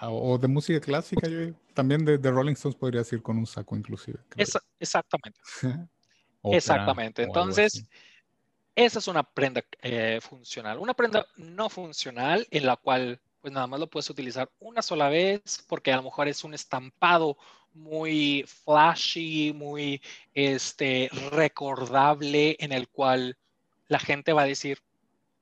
[0.01, 4.19] o de música clásica, yo también de, Rolling Stones podría ir con un saco inclusive.
[4.79, 5.39] exactamente.
[6.43, 7.23] exactamente.
[7.23, 7.85] Entonces,
[8.73, 10.79] esa es una prenda eh, funcional.
[10.79, 15.07] Una prenda no funcional en la cual pues nada más lo puedes utilizar una sola
[15.07, 17.37] vez porque a lo mejor es un estampado
[17.73, 20.01] muy flashy, muy
[20.33, 23.37] este, recordable en el cual
[23.87, 24.79] la gente va a decir,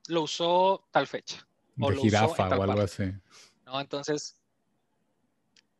[0.08, 1.48] lo usó tal fecha.
[1.80, 3.12] O de jirafa o algo así.
[3.66, 3.80] ¿No?
[3.80, 4.38] Entonces,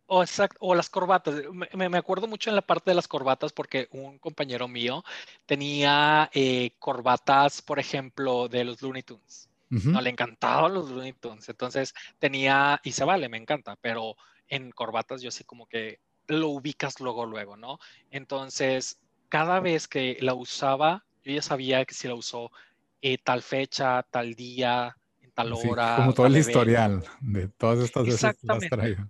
[0.08, 0.24] o,
[0.60, 1.36] o las corbatas.
[1.74, 5.04] Me, me, acuerdo mucho en la parte de las corbatas porque un compañero mío
[5.46, 9.50] tenía eh, corbatas, por ejemplo, de los Looney Tunes.
[9.70, 11.50] No le encantaban los Looney Tunes.
[11.50, 14.16] Entonces tenía, y se vale, me encanta, pero
[14.48, 17.80] en corbatas yo sí como que lo ubicas luego, luego, ¿no?
[18.12, 22.52] Entonces, cada vez que la usaba, yo ya sabía que si la usó
[23.02, 24.96] eh, tal fecha, tal día,
[25.34, 25.96] tal hora.
[25.98, 29.04] como todo el historial de todas estas veces las traigo.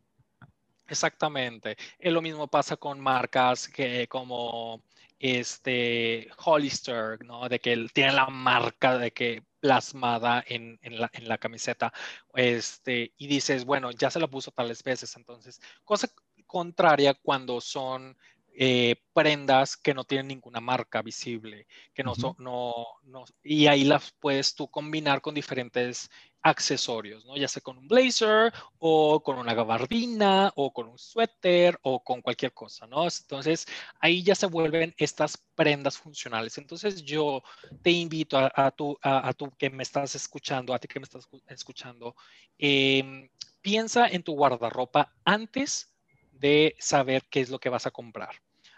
[0.87, 1.77] Exactamente.
[1.99, 4.81] Lo mismo pasa con marcas que como
[5.19, 7.47] este Hollister, ¿no?
[7.47, 11.93] De que tiene la marca de que plasmada en, en, la, en, la, camiseta,
[12.33, 16.09] este, y dices, bueno, ya se la puso tales veces, entonces, cosa
[16.45, 18.17] contraria cuando son
[18.55, 23.83] eh, prendas que no tienen ninguna marca visible, que no son, no, no, y ahí
[23.83, 26.09] las puedes tú combinar con diferentes
[26.43, 27.37] accesorios, ¿no?
[27.37, 32.21] Ya sea con un blazer o con una gabardina o con un suéter o con
[32.21, 33.05] cualquier cosa, ¿no?
[33.05, 33.65] Entonces
[33.99, 36.57] ahí ya se vuelven estas prendas funcionales.
[36.57, 37.41] Entonces yo
[37.81, 41.27] te invito a, a tú, a, que me estás escuchando, a ti que me estás
[41.47, 42.15] escuchando,
[42.57, 43.29] em,
[43.61, 45.92] piensa en tu guardarropa antes
[46.33, 48.35] de saber qué es lo que vas a comprar.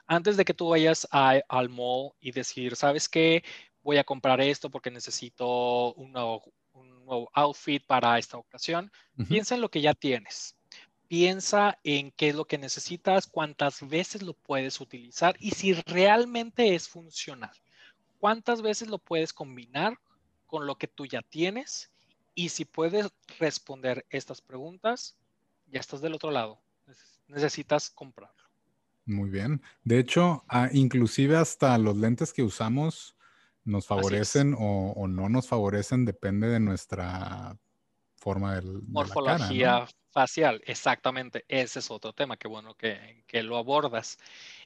[0.07, 3.43] Antes de que tú vayas al mall y decir, ¿sabes qué?
[3.81, 6.43] Voy a comprar esto porque necesito un nuevo,
[7.33, 8.91] outfit para esta ocasión.
[9.27, 10.55] Piensa en lo que ya tienes.
[11.07, 16.75] Piensa en qué es lo que necesitas, cuántas veces lo puedes utilizar y si realmente
[16.75, 17.53] es funcional.
[18.19, 19.99] ¿Cuántas veces lo puedes combinar
[20.47, 21.91] con lo que tú ya tienes?
[22.33, 25.15] Y si puedes responder estas preguntas,
[25.67, 26.64] ya estás del otro lado
[27.27, 28.35] necesitas comprarlo.
[29.05, 29.61] Muy bien.
[29.83, 33.15] De hecho, inclusive hasta los lentes que usamos
[33.63, 37.57] nos favorecen o, no nos favorecen, depende de nuestra
[38.15, 41.45] forma del, Morfología facial, exactamente.
[41.47, 44.17] Ese es otro tema, qué bueno que, lo abordas.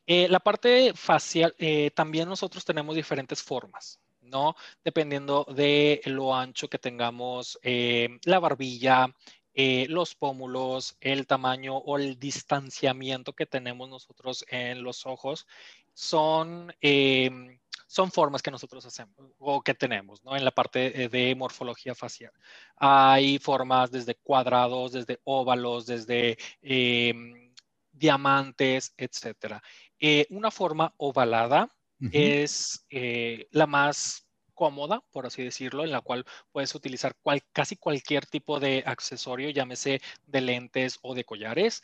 [0.05, 3.99] Eh, la parte facial, eh, también nosotros tenemos diferentes formas.
[4.21, 4.55] ¿no?
[4.83, 9.13] Dependiendo de lo ancho que tengamos eh, la barbilla,
[9.53, 15.47] eh, los pómulos, el tamaño o el distanciamiento que tenemos nosotros en los ojos
[15.93, 20.35] son, em, son formas que nosotros hacemos o que tenemos ¿no?
[20.35, 22.31] en la parte de morfología facial.
[22.77, 27.51] Hay formas desde cuadrados, desde óvalos, desde em,
[27.91, 29.61] diamantes, etc.
[29.99, 31.69] Eh, una forma ovalada
[32.13, 34.28] es eh, la más
[34.59, 37.15] cómoda, por así decirlo, en la cual puedes utilizar
[37.53, 41.81] casi cualquier tipo de accesorio, llámese de lentes o de collares,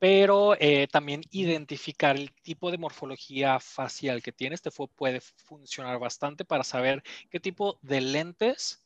[0.00, 6.44] pero eh, también identificar el tipo de morfología facial que tienes te puede funcionar bastante
[6.44, 8.84] para saber qué tipo de lentes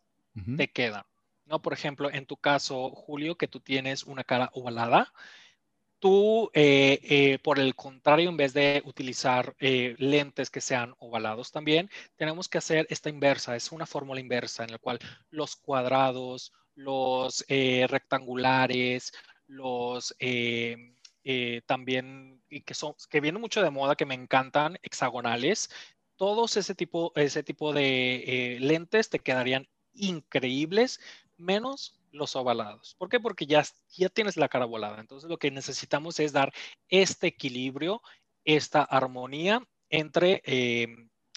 [0.58, 1.04] te quedan.
[1.46, 1.62] ¿no?
[1.62, 5.10] Por ejemplo, en tu caso, Julio, que tú tienes una cara ovalada,
[6.02, 11.52] tú, eh, eh, por el contrario, en vez de utilizar eh, lentes que sean ovalados
[11.52, 14.98] también, tenemos que hacer esta inversa, es una fórmula inversa en la cual
[15.30, 19.12] los cuadrados, los rectangulares,
[19.46, 20.12] los
[21.66, 25.70] también, que, son, que vienen mucho de moda, que me encantan, hexagonales,
[26.16, 30.98] todos ese tipo, ese tipo de lentes te quedarían increíbles,
[31.36, 32.94] menos los ovalados.
[32.98, 33.18] ¿Por qué?
[33.18, 33.64] Porque ya,
[33.96, 35.00] ya tienes la cara volada.
[35.00, 36.52] Entonces lo que necesitamos es dar
[36.88, 38.02] este equilibrio,
[38.44, 40.88] esta armonía entre eh,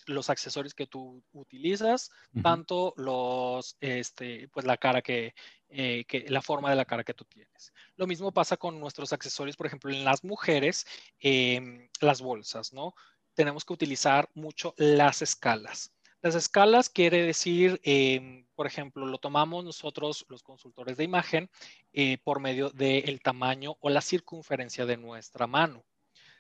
[0.08, 2.12] los accesorios que tú utilizas,
[2.44, 5.34] tanto los, este, pues la cara que,
[5.70, 7.74] eh, que, la forma de la cara que tú tienes.
[7.96, 10.86] Lo mismo pasa con nuestros accesorios, por ejemplo, en las mujeres,
[11.20, 12.94] em, las bolsas, ¿no?
[13.34, 15.95] Tenemos que utilizar mucho las escalas.
[16.26, 21.52] Las escalas quiere decir, em, por ejemplo, lo tomamos nosotros los consultores de imagen
[21.94, 25.86] eh, por medio del tamaño o la circunferencia de nuestra mano.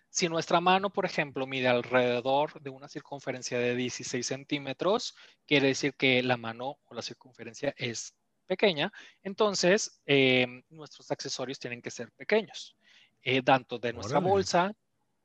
[0.10, 5.14] Si nuestra mano, por ejemplo, mide alrededor de una circunferencia de 16 centímetros,
[5.46, 8.16] quiere decir que la mano o la circunferencia es
[8.48, 12.76] pequeña, entonces em, nuestros accesorios tienen que ser pequeños,
[13.22, 14.76] eh, tanto de nuestra bolsa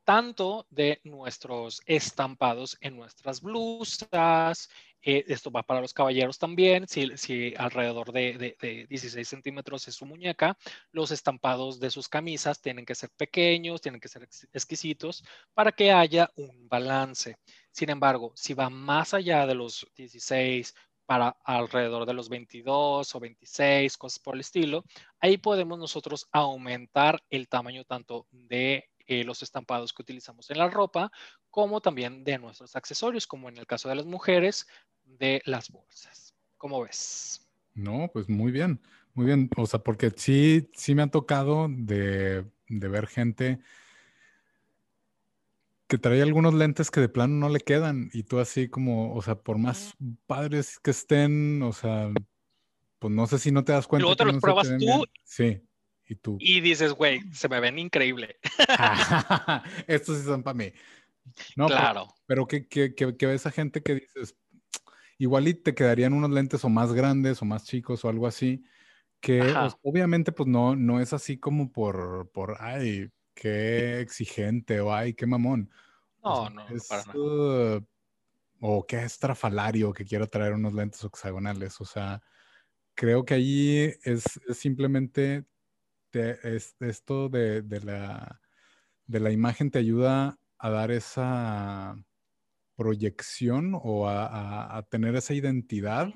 [0.03, 4.69] tanto de nuestros estampados en nuestras blusas.
[5.03, 8.55] Eh, esto va para los caballeros también, si, alrededor de,
[8.87, 10.57] 16 centímetros es su muñeca,
[10.91, 15.23] los estampados de sus camisas tienen que ser pequeños, tienen que ser exquisitos
[15.55, 17.37] para que haya un balance.
[17.71, 20.75] Sin embargo, si va más allá de los 16,
[21.11, 24.85] para alrededor de los 22 o 26, cosas por el estilo,
[25.19, 30.69] ahí podemos nosotros aumentar el tamaño tanto de eh, los estampados que utilizamos en la
[30.69, 31.11] ropa,
[31.49, 34.67] como también de nuestros accesorios, como en el caso de las mujeres,
[35.03, 36.33] de las bolsas.
[36.57, 37.45] ¿Cómo ves?
[37.73, 38.79] No, pues muy bien,
[39.13, 39.49] muy bien.
[39.57, 43.59] O sea, porque sí, sí me ha tocado de, ver gente
[45.87, 49.21] que trae algunos lentes que de plano no le quedan y tú así como, o
[49.21, 49.93] sea, por más
[50.25, 52.13] padres que estén, o sea,
[52.99, 54.03] pues no sé si no te das cuenta.
[54.03, 55.05] Luego te los pruebas tú.
[55.25, 55.61] Sí.
[56.39, 58.37] Y dices, güey, se me ven increíble.
[59.87, 60.71] Estos sí son para mí.
[61.55, 62.07] No, claro.
[62.25, 64.35] Pero, que, que, que, ves a gente que dices,
[65.17, 68.63] igual y te quedarían unos lentes o más grandes o más chicos o algo así,
[69.19, 75.13] que obviamente pues no, no es así como por, por, ay, qué exigente o ay,
[75.13, 75.69] qué mamón.
[76.23, 77.19] No, no, para nada.
[77.19, 77.85] Uh,
[78.61, 81.81] o qué estrafalario que quiero traer unos lentes hexagonales.
[81.81, 82.21] O sea,
[82.95, 85.45] creo que allí es, es simplemente
[86.13, 88.41] es, esto de, la,
[89.07, 91.95] de la imagen te ayuda a dar esa
[92.75, 96.13] proyección o a, tener esa identidad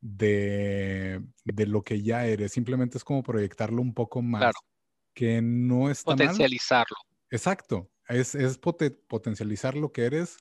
[0.00, 2.52] de, lo que ya eres.
[2.52, 4.54] Simplemente es como proyectarlo un poco más.
[5.14, 6.96] Que no está Potencializarlo.
[7.30, 7.90] Exacto.
[8.08, 10.38] Es, es potencializar lo que eres,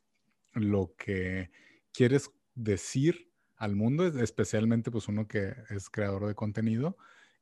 [0.53, 1.51] lo que
[1.91, 6.97] quieres decir al mundo, especialmente pues uno que es creador de contenido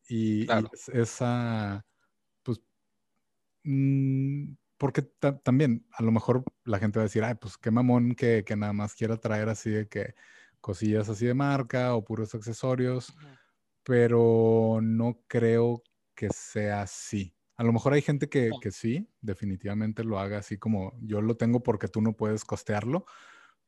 [0.10, 0.48] y,
[0.92, 1.86] esa,
[2.44, 2.60] pues,
[3.64, 5.04] mm, porque
[5.44, 8.74] también a lo mejor la gente va a decir, ay, pues qué mamón que, nada
[8.74, 10.16] más quiera traer así de que
[10.62, 13.14] cosillas así de marca o puros accesorios,
[13.84, 15.84] pero no creo
[16.16, 17.36] que sea así.
[17.56, 21.38] A lo mejor hay gente que, que, sí, definitivamente lo haga así como yo lo
[21.38, 23.06] tengo porque tú no puedes costearlo,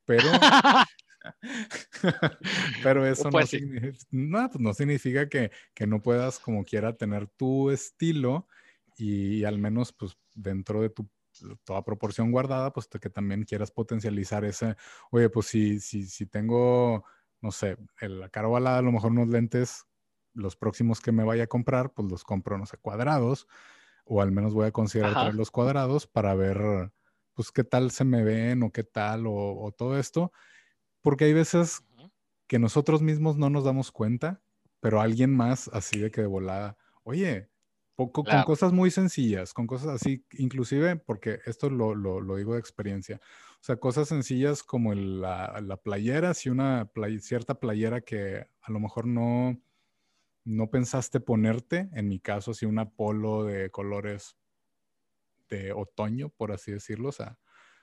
[0.05, 0.23] pero
[2.83, 3.49] Pero eso no, pues
[4.77, 5.51] significa, que,
[5.87, 8.47] no puedas como quiera tener tu estilo
[8.97, 11.09] y, al menos pues dentro de tu
[11.63, 14.75] toda proporción guardada, pues que también quieras potencializar ese,
[15.11, 17.05] oye, pues si, si, si tengo,
[17.39, 19.85] no sé, la cara ovalada, a lo mejor unos lentes,
[20.33, 23.47] los próximos que me vaya a comprar, pues los compro, no sé, cuadrados,
[24.03, 26.91] o al menos voy a considerar traer los cuadrados para ver,
[27.33, 30.33] pues qué tal se me ven o qué tal o todo esto.
[31.01, 31.83] Porque hay veces
[32.47, 34.41] que nosotros mismos no nos damos cuenta,
[34.81, 37.49] pero alguien más así de que de volada, oye,
[37.95, 42.59] poco, con cosas muy sencillas, con cosas así, inclusive, porque esto lo, lo, digo de
[42.59, 43.21] experiencia,
[43.53, 48.79] o sea, cosas sencillas como la, la, playera, si una cierta playera que a lo
[48.79, 49.57] mejor no,
[50.43, 54.35] no pensaste ponerte, en mi caso, si una polo de colores
[55.47, 57.37] de otoño, por así decirlo, o sea,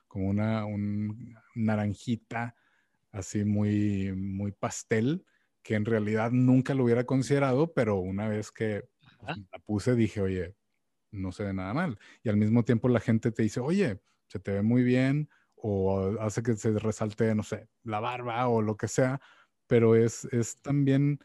[0.08, 2.56] como una un naranjita
[3.12, 5.24] así muy, muy pastel,
[5.62, 8.88] que en realidad nunca lo hubiera considerado, pero una vez que
[9.18, 10.56] pues, la puse dije, oye,
[11.10, 11.98] no se ve nada mal.
[12.22, 16.16] Y al mismo tiempo la gente te dice, oye, se te ve muy bien, o
[16.20, 19.20] hace que se resalte, no sé, la barba o lo que sea,
[19.66, 21.18] pero es, es también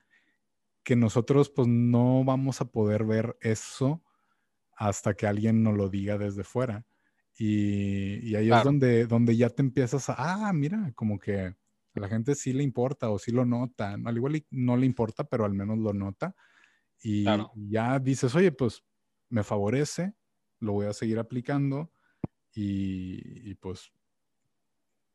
[0.83, 4.03] que nosotros pues no vamos a poder ver eso
[4.75, 6.85] hasta que alguien nos lo diga desde fuera.
[7.35, 11.55] Y, ahí es donde, donde ya te empiezas a, ah, mira, como que
[11.95, 13.95] a la gente sí le importa o sí lo nota.
[14.05, 16.35] Al igual no le importa, pero al menos lo nota.
[17.01, 17.25] Y
[17.55, 18.83] ya dices, oye, pues
[19.29, 20.13] me favorece,
[20.59, 21.91] lo voy a seguir aplicando
[22.53, 23.91] y, pues,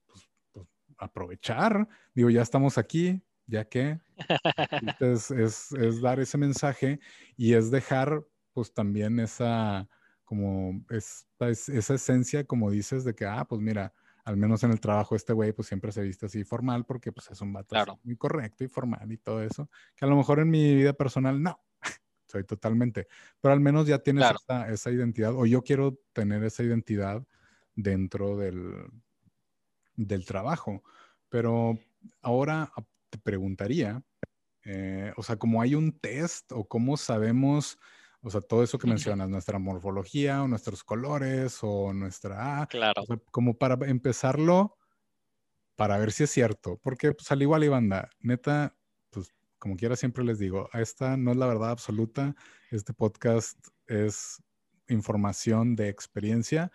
[0.07, 0.67] pues, pues,
[0.99, 1.89] aprovechar.
[2.15, 4.01] Digo, ya estamos aquí, ya que
[5.01, 7.01] es, es, dar ese mensaje
[7.37, 9.89] y es dejar pues también esa
[10.25, 13.95] como esa esencia, como dices, de que, ah, pues mira,
[14.29, 17.31] al menos en el trabajo este güey pues siempre se viste así formal porque pues
[17.31, 20.51] es un vato muy correcto y formal y todo eso, que a lo mejor en
[20.51, 21.59] mi vida personal no,
[22.27, 23.09] soy totalmente,
[23.41, 27.27] pero al menos ya tienes esa, esa, identidad o yo quiero tener esa identidad
[27.75, 28.91] dentro del,
[29.97, 30.83] del trabajo,
[31.31, 31.79] pero
[32.21, 32.71] ahora
[33.09, 34.03] te preguntaría,
[34.63, 37.79] eh, o sea, como hay un test o cómo sabemos
[38.23, 42.67] o sea, todo eso que mencionas, nuestra morfología o nuestros colores o nuestra...
[42.69, 43.05] Claro.
[43.31, 44.77] como para empezarlo,
[45.77, 46.79] para ver si es cierto.
[46.83, 48.77] Porque pues al igual y banda, neta,
[49.11, 52.35] pues como quiera siempre les digo, esta no es la verdad absoluta.
[52.71, 54.43] Este podcast es
[54.89, 56.73] información de experiencia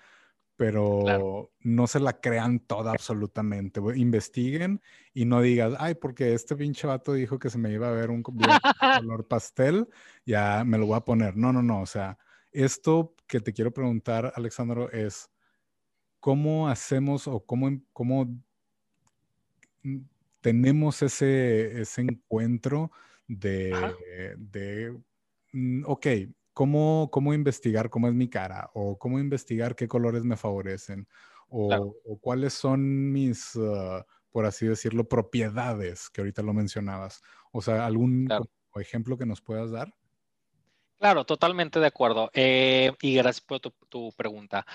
[0.55, 3.81] pero no se la crean toda absolutamente.
[3.95, 4.81] Investiguen
[5.13, 8.11] y no digas, ay, porque este pinche vato dijo que se me iba a ver
[8.11, 8.37] un color
[9.27, 9.87] pastel,
[10.25, 11.35] ya me lo voy a poner.
[11.35, 11.81] No, no, no.
[11.81, 12.17] O sea,
[12.51, 15.29] esto que te quiero preguntar, Alexandro, es
[16.19, 18.29] cómo hacemos o cómo, cómo
[20.39, 22.91] tenemos ese, ese encuentro
[23.27, 23.73] de,
[24.37, 24.97] de,
[25.51, 26.07] mm, ok,
[26.53, 31.07] cómo, cómo investigar cómo es mi cara o cómo investigar qué colores me favorecen
[31.49, 37.21] o, cuáles son mis, ah, por así decirlo, propiedades que ahorita lo mencionabas.
[37.51, 38.27] O sea, algún
[38.75, 39.93] ejemplo que nos puedas dar.
[40.97, 42.31] Claro, totalmente de acuerdo.
[42.33, 44.65] Eh, y gracias por tu, pregunta.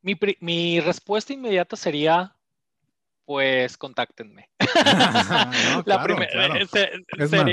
[0.00, 2.36] Mi, mi, respuesta inmediata sería
[3.26, 4.48] pues contáctenme.
[5.86, 6.66] la primera,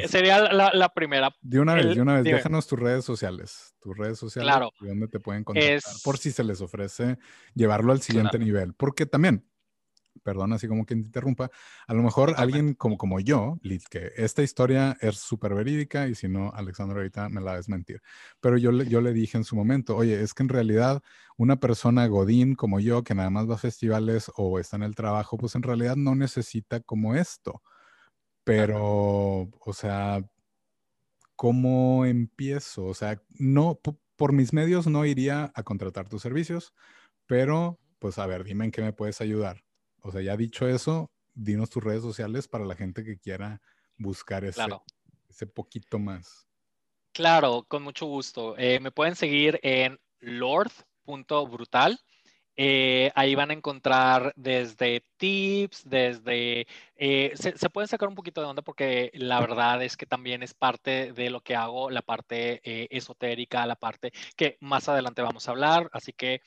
[0.08, 1.36] sería, la, primera.
[1.42, 4.72] De una vez, de una vez, déjanos tus redes sociales, tus redes sociales, claro.
[4.80, 7.18] donde te pueden contactar, por si se les ofrece
[7.54, 8.74] llevarlo al siguiente nivel.
[8.74, 9.46] Porque también,
[10.22, 11.50] perdón, así como que interrumpa,
[11.88, 13.58] a lo mejor alguien como, como yo,
[13.90, 17.58] que esta historia es súper verídica y si no, Alexandro ahorita me la va a
[17.58, 18.02] desmentir.
[18.40, 21.02] Pero yo, yo le dije en su momento, oye, es que en realidad
[21.38, 24.96] una persona godín como yo, que nada más va a festivales o está en el
[24.96, 27.62] trabajo, pues en realidad no necesita como esto.
[28.44, 30.22] Pero, o sea,
[31.36, 32.86] ¿cómo empiezo?
[32.86, 33.80] O sea, no,
[34.16, 36.74] por mis medios no iría a contratar tus servicios,
[37.26, 39.63] pero pues a ver, dime en qué me puedes ayudar.
[40.04, 43.62] O sea, ya dicho eso, dinos tus redes sociales para la gente que quiera
[43.98, 44.62] buscar ese,
[45.30, 46.46] ese poquito más.
[47.14, 48.58] Claro, con mucho gusto.
[48.58, 52.00] Eh, me pueden seguir en lord.brutal.
[52.56, 56.68] Eh, ahí van a encontrar desde tips, desde...
[56.96, 60.44] Eh, se, se, pueden sacar un poquito de onda porque la verdad es que también
[60.44, 62.62] es parte de lo que hago, la parte
[62.96, 65.90] esotérica, la parte que más adelante vamos a hablar.
[65.92, 66.42] Así que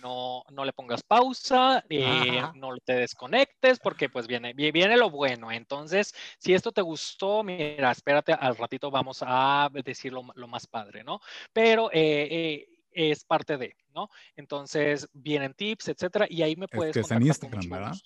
[0.00, 5.50] no, no le pongas pausa, eh, no te desconectes porque pues viene, viene lo bueno.
[5.50, 11.04] Entonces, si esto te gustó, mira, espérate, al ratito vamos a decir lo, más padre,
[11.04, 11.20] ¿no?
[11.52, 14.08] Pero eh, eh, es parte de, ¿no?
[14.36, 16.96] Entonces, vienen tips, etcétera, y ahí me puedes...
[16.96, 17.96] Es que en Instagram, ¿verdad?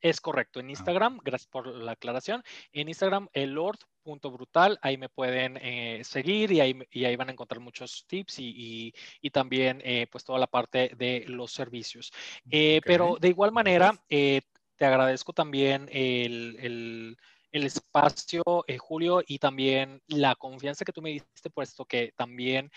[0.00, 0.70] Es correcto, en ah.
[0.70, 2.42] Instagram, gracias por la aclaración.
[2.72, 3.78] En Instagram, el Lord
[4.16, 8.38] brutal, ahí me pueden eh, seguir y ahí, y ahí van a encontrar muchos tips
[8.38, 12.10] y, y, también eh, pues toda la parte de los servicios.
[12.50, 17.18] Eh, pero de igual manera, te agradezco también el, el,
[17.52, 18.42] el espacio,
[18.78, 22.70] Julio, y también la confianza que tú me diste, puesto que también,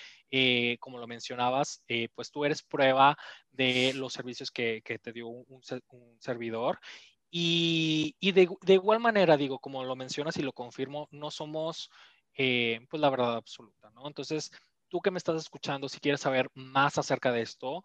[0.80, 1.84] como lo mencionabas,
[2.16, 3.18] pues tú eres prueba
[3.52, 6.80] de los servicios que, que te dio un, un servidor
[7.32, 11.90] y, de, igual manera, digo, como lo mencionas y lo confirmo, no somos,
[12.36, 14.06] eh, pues, la verdad absoluta, ¿no?
[14.06, 14.52] Entonces,
[14.90, 17.84] tú que me estás escuchando, si quieres saber más acerca de esto,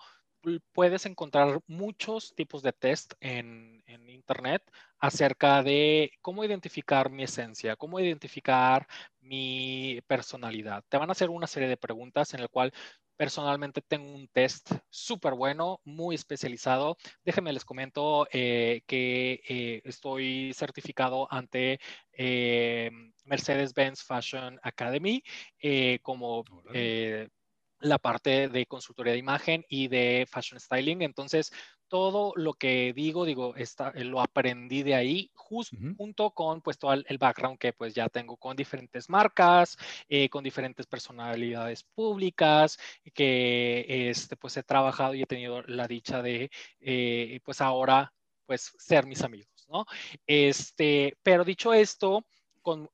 [0.73, 4.63] puedes encontrar muchos tipos de test en, en, Internet
[4.99, 8.87] acerca de cómo identificar mi esencia, cómo identificar
[9.21, 10.85] mi personalidad.
[10.89, 12.73] Te van a hacer una serie de preguntas en el cual
[13.17, 16.99] Personalmente tengo un test súper bueno, muy especializado.
[17.25, 21.81] Déjenme les comento eh, que eh, estoy certificado ante
[22.13, 22.91] eh,
[23.25, 25.23] Mercedes-Benz Fashion Academy
[26.03, 26.45] como
[27.81, 31.03] la parte de consultoría de imagen y de fashion styling.
[31.03, 31.53] Entonces,
[31.89, 36.93] todo lo que digo, digo, está, eh, lo aprendí de ahí, junto con pues todo
[36.95, 39.77] el, background que pues ya tengo con diferentes marcas,
[40.09, 42.79] eh, con diferentes personalidades públicas,
[43.15, 46.51] que este, pues he trabajado y he tenido la dicha de
[46.81, 48.13] eh, pues ahora
[48.47, 49.87] pues ser mis amigos, ¿no?
[50.27, 52.25] Este, pero dicho esto,
[52.63, 52.89] con,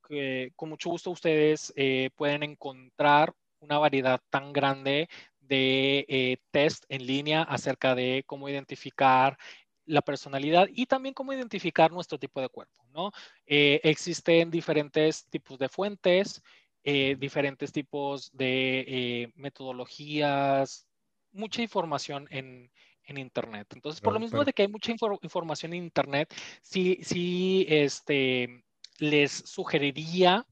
[0.57, 1.73] con mucho gusto ustedes
[2.15, 5.09] pueden encontrar una variedad tan grande
[5.41, 9.39] de eh, test en línea acerca de cómo identificar
[9.85, 13.11] la personalidad y también cómo identificar nuestro tipo de cuerpo, ¿no?
[13.47, 16.43] Eh, existen diferentes tipos de fuentes,
[16.85, 20.87] eh, diferentes tipos de metodologías,
[21.33, 22.71] mucha información en,
[23.15, 23.67] Internet.
[23.75, 24.91] Entonces, por lo mismo de que hay mucha
[25.21, 28.65] información en Internet, sí, sí, este,
[29.01, 30.47] les sugeriría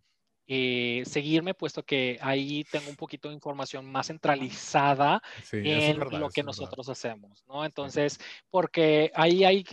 [0.53, 5.23] eh, seguirme, puesto que ahí tengo un poquito de información más centralizada
[5.53, 7.65] en lo que nosotros hacemos, ¿no?
[7.65, 8.19] Entonces,
[8.51, 9.65] porque ahí hay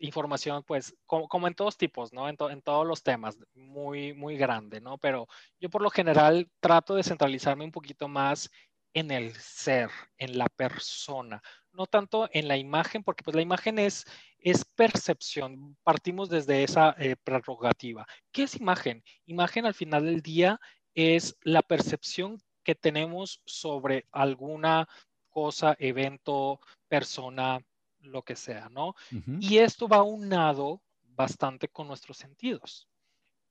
[0.00, 2.28] información, pues, como, en todos tipos, ¿no?
[2.28, 4.98] En, en, todos los temas, muy, muy grande, ¿no?
[4.98, 5.28] Pero
[5.60, 8.50] yo por lo general trato de centralizarme un poquito más
[8.92, 13.78] en el ser, en la persona, no tanto en la imagen, porque pues la imagen
[13.78, 14.04] es,
[14.44, 18.06] es percepción, partimos desde esa eh, prerrogativa.
[18.30, 19.02] ¿Qué es imagen?
[19.24, 20.60] Imagen al final del día
[20.94, 24.86] es la percepción que tenemos sobre alguna
[25.30, 27.58] cosa, evento, persona,
[28.00, 28.94] lo que sea, ¿no?
[29.40, 32.86] Y esto va unado bastante con nuestros sentidos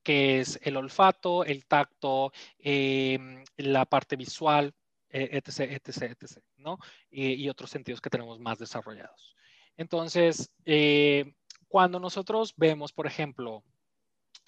[0.04, 4.74] que es el olfato, el tacto, em, la parte visual,
[5.10, 6.78] etc., etc., etc., ¿no?
[7.10, 9.34] Y, otros sentidos que tenemos más desarrollados.
[9.78, 11.34] Entonces, eh,
[11.68, 13.64] cuando nosotros vemos, por ejemplo,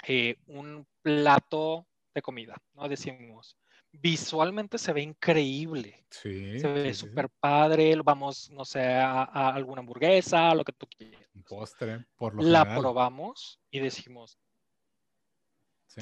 [0.08, 2.88] eh, un plato de comida, ¿no?
[2.88, 3.58] Decimos,
[3.92, 6.06] visualmente se ve increíble.
[6.10, 6.60] Sí.
[6.60, 11.28] Se ve súper padre, vamos, no sé, a, alguna hamburguesa, lo que tú quieras.
[11.34, 14.38] Un postre, por lo La probamos y decimos,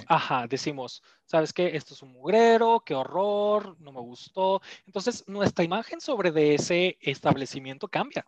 [0.07, 1.75] Ajá, decimos, ¿sabes qué?
[1.75, 4.61] Esto es un mugrero, qué horror, no me gustó.
[4.85, 8.25] Entonces, nuestra imagen sobre de ese establecimiento cambia,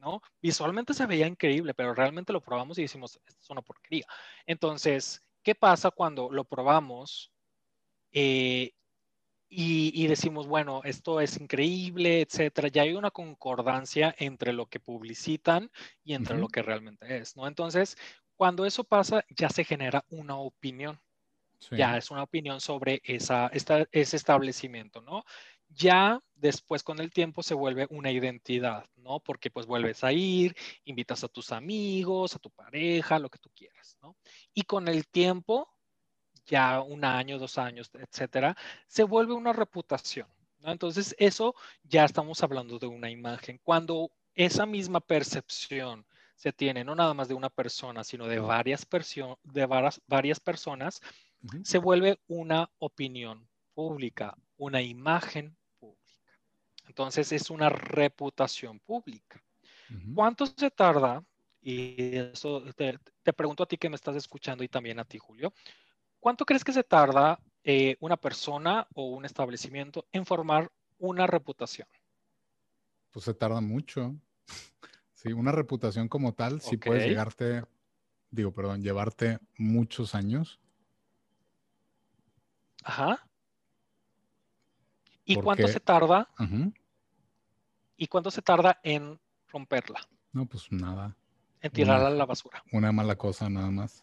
[0.00, 0.22] ¿no?
[0.40, 4.06] Visualmente se veía increíble, pero realmente lo probamos y decimos, esto es una porquería.
[4.46, 7.30] Entonces, ¿qué pasa cuando lo probamos
[8.12, 8.72] eh,
[9.52, 12.68] y, decimos, bueno, esto es increíble, etcétera?
[12.68, 15.72] Ya hay una concordancia entre lo que publicitan
[16.04, 17.48] y entre lo que realmente es, ¿no?
[17.48, 17.96] Entonces,
[18.36, 21.00] cuando eso pasa, ya se genera una opinión.
[21.72, 25.24] Ya es una opinión sobre esa, ese establecimiento, ¿no?
[25.70, 29.20] Ya después con el tiempo se vuelve una identidad, ¿no?
[29.20, 33.50] Porque pues vuelves a ir, invitas a tus amigos, a tu pareja, lo que tú
[33.54, 34.16] quieras, ¿no?
[34.52, 35.68] Y con el tiempo,
[36.46, 38.56] ya un año, dos años, etcétera,
[38.88, 40.72] se vuelve una reputación, ¿no?
[40.72, 41.54] Entonces eso
[41.84, 43.60] ya estamos hablando de una imagen.
[43.62, 46.06] Cuando esa misma percepción
[46.40, 48.86] se tiene no nada más de una persona, sino de varias,
[49.42, 49.66] de
[50.06, 51.02] varias, personas,
[51.64, 55.54] se vuelve una opinión pública, una imagen.
[56.90, 59.40] Entonces es una reputación pública.
[60.12, 61.24] ¿Cuánto se tarda?
[61.62, 62.98] Y eso te,
[63.32, 65.52] pregunto a ti que me estás escuchando y también a ti, Julio.
[66.18, 71.86] ¿Cuánto crees que se tarda eh, una persona o un establecimiento en formar una reputación?
[73.12, 74.14] Pues se tarda mucho.
[75.14, 77.62] Sí, una reputación como tal, si puedes llegarte,
[78.30, 80.58] digo, perdón, llevarte muchos años.
[82.82, 83.28] Ajá.
[85.30, 86.28] ¿Y cuánto se tarda?
[88.00, 90.00] ¿Y cuánto se tarda en romperla?
[90.32, 91.14] No, pues nada.
[91.60, 92.64] En tirarla a la basura.
[92.72, 94.02] Una mala cosa nada más.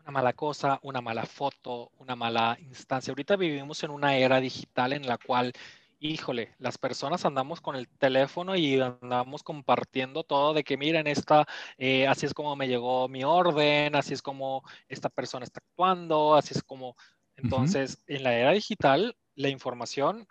[0.00, 3.12] Una mala cosa, una mala foto, una mala instancia.
[3.12, 5.52] Ahorita vivimos en una era digital en la cual
[6.00, 11.46] híjole, las personas andamos con el teléfono y andamos compartiendo todo de que miren, esta,
[11.78, 16.34] eh, así es como me llegó mi orden, así es como esta persona está actuando,
[16.34, 16.96] así es como...
[17.36, 20.26] Entonces, en la era digital, la información,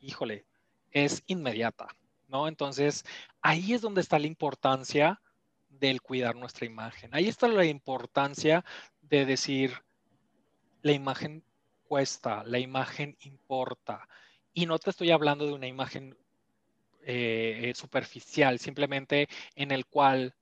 [0.00, 0.44] híjole,
[0.92, 1.88] es inmediata,
[2.28, 2.48] ¿no?
[2.48, 3.04] Entonces,
[3.40, 5.20] ahí es donde está la importancia
[5.68, 7.10] del cuidar nuestra imagen.
[7.12, 8.64] Ahí está la importancia
[9.00, 9.82] de decir,
[10.82, 11.42] la imagen
[11.84, 14.08] cuesta, la imagen importa.
[14.54, 16.16] Y no te estoy hablando de una imagen
[17.04, 20.34] eh, superficial, simplemente en el cual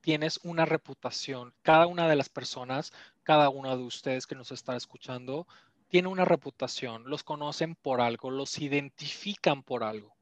[0.00, 1.54] tienes una reputación.
[1.62, 5.46] Cada una de las personas, cada uno de ustedes que nos está escuchando,
[5.92, 10.16] tiene una reputación, los conocen por algo, los identifican por algo.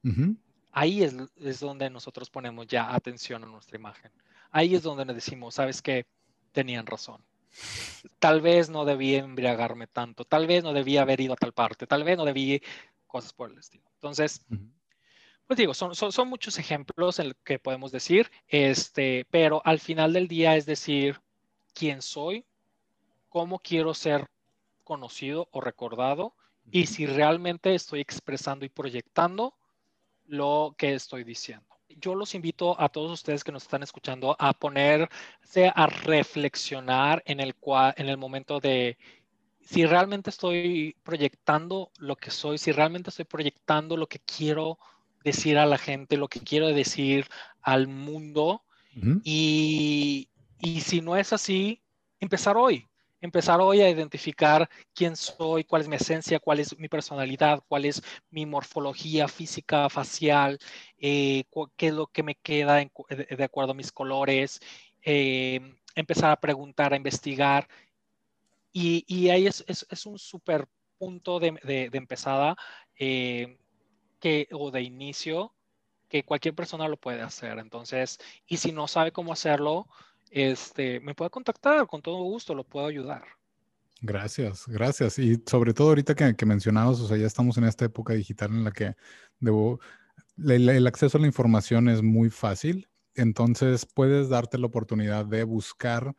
[0.72, 4.10] Ahí es, es, donde nosotros ponemos ya atención a nuestra imagen.
[4.50, 6.06] Ahí es donde nos decimos, ¿sabes qué?
[6.50, 7.22] Tenían razón.
[8.18, 11.86] Tal vez no debía embriagarme tanto, tal vez no debía haber ido a tal parte,
[11.86, 12.58] tal vez no debía
[13.06, 13.84] cosas por el estilo.
[13.94, 14.44] Entonces,
[15.46, 20.26] pues digo, son, son, muchos ejemplos en que podemos decir, este, pero al final del
[20.26, 21.20] día es decir
[21.74, 22.44] quién soy,
[23.28, 24.26] cómo quiero ser
[24.90, 26.34] conocido o recordado
[26.72, 29.54] y si realmente estoy expresando y proyectando
[30.26, 31.64] lo que estoy diciendo.
[31.88, 37.38] Yo los invito a todos ustedes que nos están escuchando a ponerse a reflexionar en
[37.38, 37.54] el,
[37.96, 38.98] en el momento de
[39.60, 44.76] si realmente estoy proyectando lo que soy, si realmente estoy proyectando lo que quiero
[45.22, 47.28] decir a la gente, lo que quiero decir
[47.62, 48.64] al mundo.
[49.22, 50.28] y,
[50.58, 51.80] y si no es así,
[52.18, 52.89] empezar hoy
[53.20, 57.84] empezar hoy a identificar quién soy, cuál es mi esencia, cuál es mi personalidad, cuál
[57.84, 60.58] es mi morfología física, facial,
[60.98, 61.44] eh,
[61.76, 64.60] qué es lo que me queda de, acuerdo a mis colores,
[65.02, 65.60] eh,
[65.94, 67.68] empezar a preguntar, a investigar.
[68.72, 70.66] Y, ahí es, un súper
[70.98, 72.56] punto de, empezada
[72.98, 73.58] eh,
[74.20, 75.54] que, o de inicio
[76.08, 77.58] que cualquier persona lo puede hacer.
[77.58, 79.86] Entonces, y si no sabe cómo hacerlo,
[80.30, 83.24] este, me puede contactar, con todo gusto, lo puedo ayudar.
[84.00, 85.18] Gracias, gracias.
[85.18, 88.50] Y sobre todo ahorita que, que mencionabas, o sea, ya estamos en esta época digital
[88.50, 88.94] en la que
[89.40, 89.80] debo,
[90.38, 96.14] el, acceso a la información es muy fácil, entonces puedes darte la oportunidad de buscar,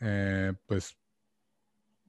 [0.00, 0.96] eh, pues,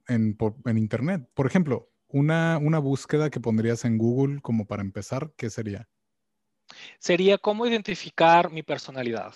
[0.08, 1.28] en, en, Internet.
[1.34, 5.88] Por ejemplo, una, una búsqueda que pondrías en Google como para empezar, ¿qué sería?
[6.98, 9.34] Sería cómo identificar mi personalidad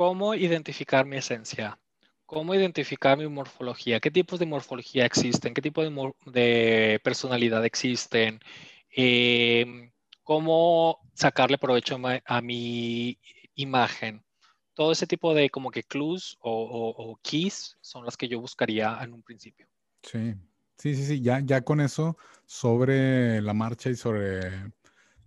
[0.00, 1.78] cómo identificar mi esencia,
[2.24, 8.40] cómo identificar mi morfología, qué tipos de morfología existen, qué tipo de, personalidad existen,
[8.88, 9.90] em,
[10.22, 13.18] cómo sacarle provecho a, mi
[13.56, 14.24] imagen.
[14.72, 19.12] Todo ese tipo de como que clues o, keys son las que yo buscaría en
[19.12, 19.66] un principio.
[20.02, 20.34] Sí,
[20.78, 24.72] sí, sí, sí, ya, ya con eso sobre la marcha y sobre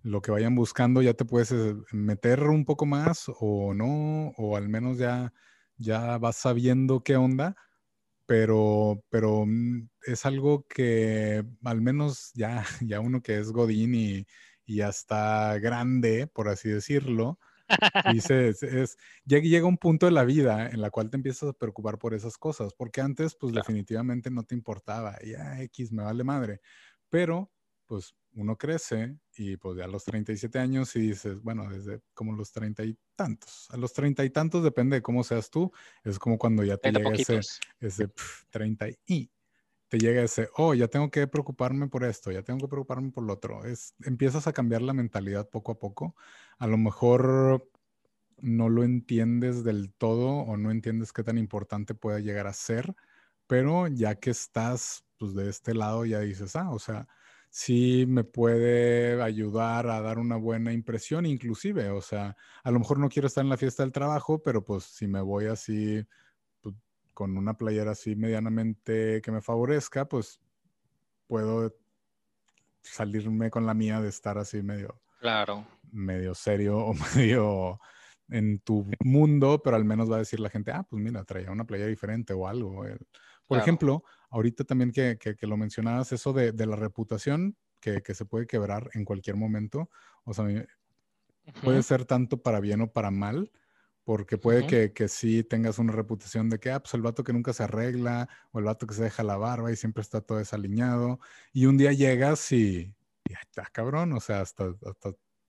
[0.04, 4.58] lo que vayan buscando ya te puedes eh, meter un poco más o no, o
[4.58, 5.34] al menos ya,
[5.78, 7.56] ya vas sabiendo qué onda,
[8.26, 14.28] pero, pero mm, es algo que al menos ya, ya uno que es Godín y,
[14.66, 17.39] y ya está grande, por así decirlo,
[18.12, 21.97] dices, es, llega un punto de la vida en la cual te empiezas a preocupar
[21.97, 26.62] por esas cosas, porque antes pues definitivamente no te importaba, ya X me vale madre,
[27.10, 27.51] pero
[27.86, 32.34] pues uno crece y pues ya a los 37 años y dices, bueno, desde como
[32.34, 33.68] los 30 y tantos.
[33.72, 35.72] A los 30 y tantos depende de cómo seas tú.
[36.04, 37.42] Es como cuando ya te llega ese,
[37.80, 38.10] ese
[38.50, 39.32] 30 y
[39.90, 43.24] te llega ese, oh, ya tengo que preocuparme por esto, ya tengo que preocuparme por
[43.24, 43.64] lo otro.
[43.66, 46.16] Es, empiezas a cambiar la mentalidad poco a poco.
[46.58, 47.70] A lo mejor
[48.38, 52.96] no lo entiendes del todo o no entiendes qué tan importante puede llegar a ser,
[53.46, 57.08] pero ya que estás pues de este lado ya dices, ah, o sea,
[57.54, 62.97] sí me puede ayudar a dar una buena impresión, inclusive, o sea, a lo mejor
[62.97, 66.04] no quiero estar en la fiesta del trabajo, pero pues si me voy así
[66.62, 66.76] pues,
[67.14, 70.41] con una playera así medianamente que me favorezca, pues
[71.28, 71.76] puedo
[72.82, 77.80] salirme con la mía de estar así medio, claro, medio serio o medio
[78.30, 81.51] en tu mundo, pero al menos va a decir la gente, ah, pues mira, traía
[81.51, 82.84] una playera diferente o algo.
[83.54, 88.89] Por ejemplo, ahorita también que, lo mencionabas, eso de, la reputación que, se puede quebrar
[88.93, 89.89] en cualquier momento,
[90.24, 90.45] o sea,
[91.64, 93.51] puede ser tanto para bien o para mal,
[94.04, 97.34] porque puede que, que, sí tengas una reputación de que, ah, pues el vato que
[97.34, 100.39] nunca se arregla, o el vato que se deja la barba y siempre está todo
[100.39, 101.20] desaliñado,
[101.51, 102.93] y un día llegas y,
[103.30, 104.74] ya está cabrón, o sea, hasta,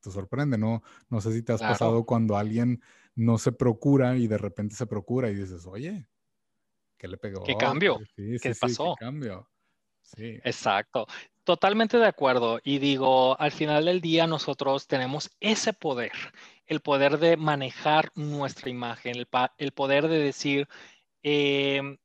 [0.00, 0.82] te sorprende, ¿no?
[1.08, 2.80] No sé si te has pasado cuando alguien
[3.14, 6.08] no se procura y de repente se procura y dices, oye,
[7.04, 7.42] ¿Qué le pegó?
[7.44, 8.00] ¿Qué cambio?
[8.16, 8.96] ¿Qué pasó?
[8.98, 9.46] ¿Qué cambio?
[10.00, 10.40] Sí.
[10.42, 11.06] Exacto.
[11.44, 12.60] Totalmente de acuerdo.
[12.64, 16.12] Y digo, al final del día nosotros tenemos ese poder,
[16.64, 19.16] el poder de manejar nuestra imagen,
[19.58, 20.66] el, poder de decir,
[21.22, 21.98] em,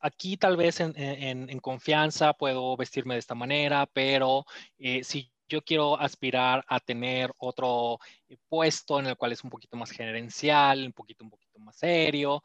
[0.00, 4.44] aquí tal vez en, confianza puedo vestirme de esta manera, pero
[4.76, 9.50] eh, si yo quiero aspirar a tener otro eh, puesto en el cual es un
[9.50, 12.42] poquito más gerencial, un poquito, un poquito más serio,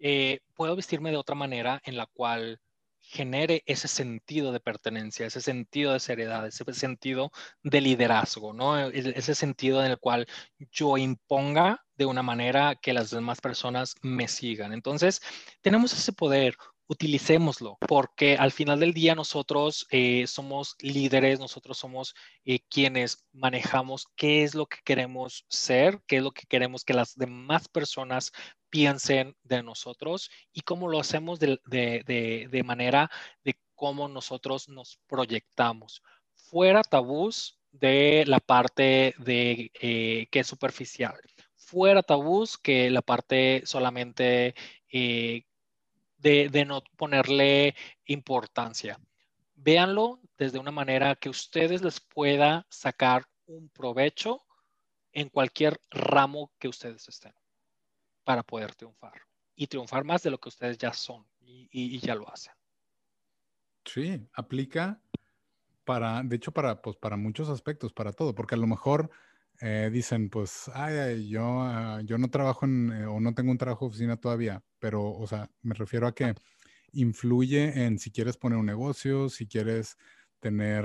[0.00, 2.60] eh, puedo vestirme de otra manera en la cual
[3.02, 7.32] genere ese sentido de pertenencia, ese sentido de seriedad, ese sentido
[7.62, 8.78] de liderazgo, ¿no?
[8.78, 10.26] E-, ese sentido en el cual
[10.70, 14.72] yo imponga de una manera que las demás personas me sigan.
[14.72, 15.20] Entonces,
[15.60, 16.56] tenemos ese poder.
[16.92, 24.06] utilicémoslo, porque al final del día nosotros eh, somos líderes, nosotros somos eh, quienes manejamos
[24.16, 28.32] qué es lo que queremos ser, qué es lo que queremos que las demás personas
[28.70, 33.10] piensen de nosotros y cómo lo hacemos de, de manera
[33.44, 36.02] de cómo nosotros nos proyectamos.
[36.34, 41.18] Fuera tabús de la parte de eh, que es superficial.
[41.56, 44.54] Fuera tabús que la parte solamente
[44.90, 47.74] de, no ponerle
[48.06, 48.98] importancia.
[49.54, 54.42] Véanlo desde una manera que ustedes les pueda sacar un provecho
[55.12, 57.39] en cualquier ramo que ustedes estén
[58.30, 59.20] para poder triunfar
[59.56, 62.52] y triunfar más de lo que ustedes ya son y, ya lo hacen.
[63.84, 65.02] Sí, aplica
[65.82, 69.10] para, de hecho, para, pues, para muchos aspectos, para todo, porque a lo mejor
[69.60, 73.58] eh, dicen, pues, ay, yo, ah, yo no trabajo en, eh, o no tengo un
[73.58, 76.36] trabajo de oficina todavía, pero, o sea, me refiero a que
[76.92, 79.96] influye en si quieres poner un negocio, si quieres
[80.38, 80.84] tener,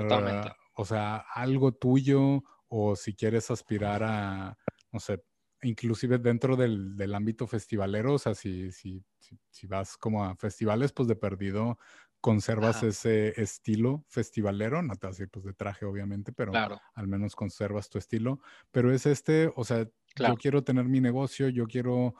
[0.74, 4.58] o sea, algo tuyo, o si quieres aspirar a,
[4.90, 5.22] no sé,
[5.66, 10.36] inclusive dentro del, del ámbito festivalero, o sea, si, si, si, si, vas como a
[10.36, 11.78] festivales, pues de perdido
[12.20, 16.52] conservas ese estilo festivalero, no te vas a ir pues de traje obviamente, pero
[16.94, 18.40] al menos conservas tu estilo,
[18.72, 19.86] pero es este, o sea,
[20.16, 22.14] yo quiero tener mi negocio, yo quiero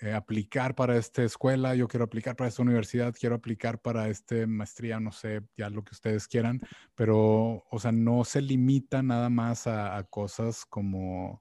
[0.00, 4.46] eh, aplicar para esta escuela, yo quiero aplicar para esta universidad, quiero aplicar para esta
[4.48, 6.60] maestría, no sé, ya lo que ustedes quieran,
[6.96, 11.40] pero, o sea, no se limita nada más a, a cosas como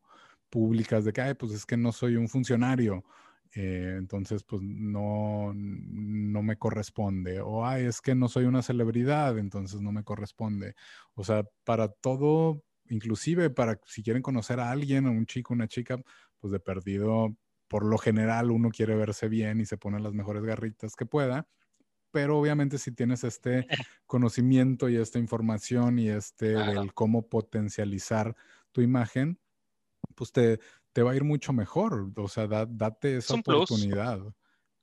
[0.52, 3.04] públicas de que, ay, pues es que no soy un funcionario
[3.54, 7.41] eh, entonces, pues no, no me corresponde.
[7.41, 10.76] O, ay, es que no soy una celebridad, entonces no me corresponde.
[11.16, 15.68] O sea, para todo, inclusive para si quieren conocer a alguien, a un chico, una
[15.68, 16.02] chica,
[16.39, 17.36] pues de perdido,
[17.68, 21.47] por lo general uno quiere verse bien y se pone las mejores garritas que pueda.
[22.12, 23.68] Pero obviamente si tienes este
[24.06, 28.36] conocimiento y esta información y este del cómo potencializar
[28.72, 29.39] tu imagen,
[30.22, 30.59] pues te,
[30.93, 32.11] te va a ir mucho mejor.
[32.15, 34.19] O sea, date esa oportunidad.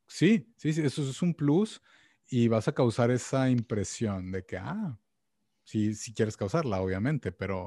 [0.09, 1.81] Sí, sí, sí, eso es un plus
[2.27, 4.99] y vas a causar esa impresión de que, ah,
[5.63, 7.67] sí, sí quieres causarla, obviamente, pero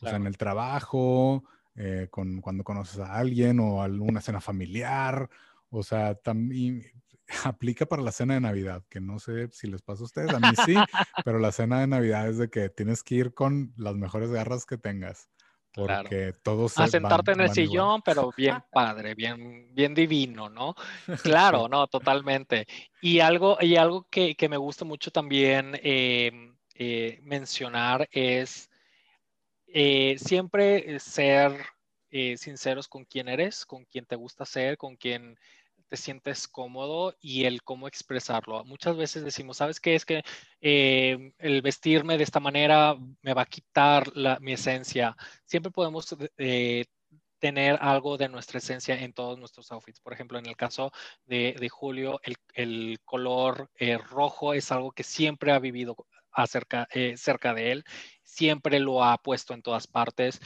[0.00, 1.44] o sea, en el trabajo,
[1.74, 5.28] eh, con, cuando conoces a alguien o alguna cena familiar,
[5.68, 6.86] o sea, también
[7.44, 10.40] aplica para la cena de Navidad, que no sé si les pasa a ustedes, a
[10.40, 10.74] mí sí,
[11.26, 14.64] pero la cena de Navidad es de que tienes que ir con las mejores garras
[14.64, 15.28] que tengas.
[15.72, 20.74] Porque todos a sentarte en el sillón, pero bien padre, bien, bien divino, ¿no?
[21.22, 22.66] Claro, no, totalmente.
[23.00, 28.68] Y algo, y algo que, me gusta mucho también em, eh, mencionar es
[29.66, 31.64] eh, siempre ser
[32.10, 35.38] eh, sinceros con quién eres, con quién te gusta ser, con quién
[35.90, 38.64] te sientes cómodo y el cómo expresarlo.
[38.64, 39.96] Muchas veces decimos, ¿sabes qué?
[39.96, 40.22] Es que
[40.60, 45.16] eh, el vestirme de esta manera me va a quitar mi esencia.
[45.44, 46.84] Siempre podemos eh,
[47.40, 50.00] tener algo de nuestra esencia en todos nuestros outfits.
[50.00, 50.92] Por ejemplo, en el caso
[51.26, 52.20] de, Julio,
[52.54, 55.96] el, color eh, rojo es algo que siempre ha vivido
[56.30, 56.86] acerca,
[57.16, 57.84] cerca de él,
[58.22, 60.40] siempre lo ha puesto en todas partes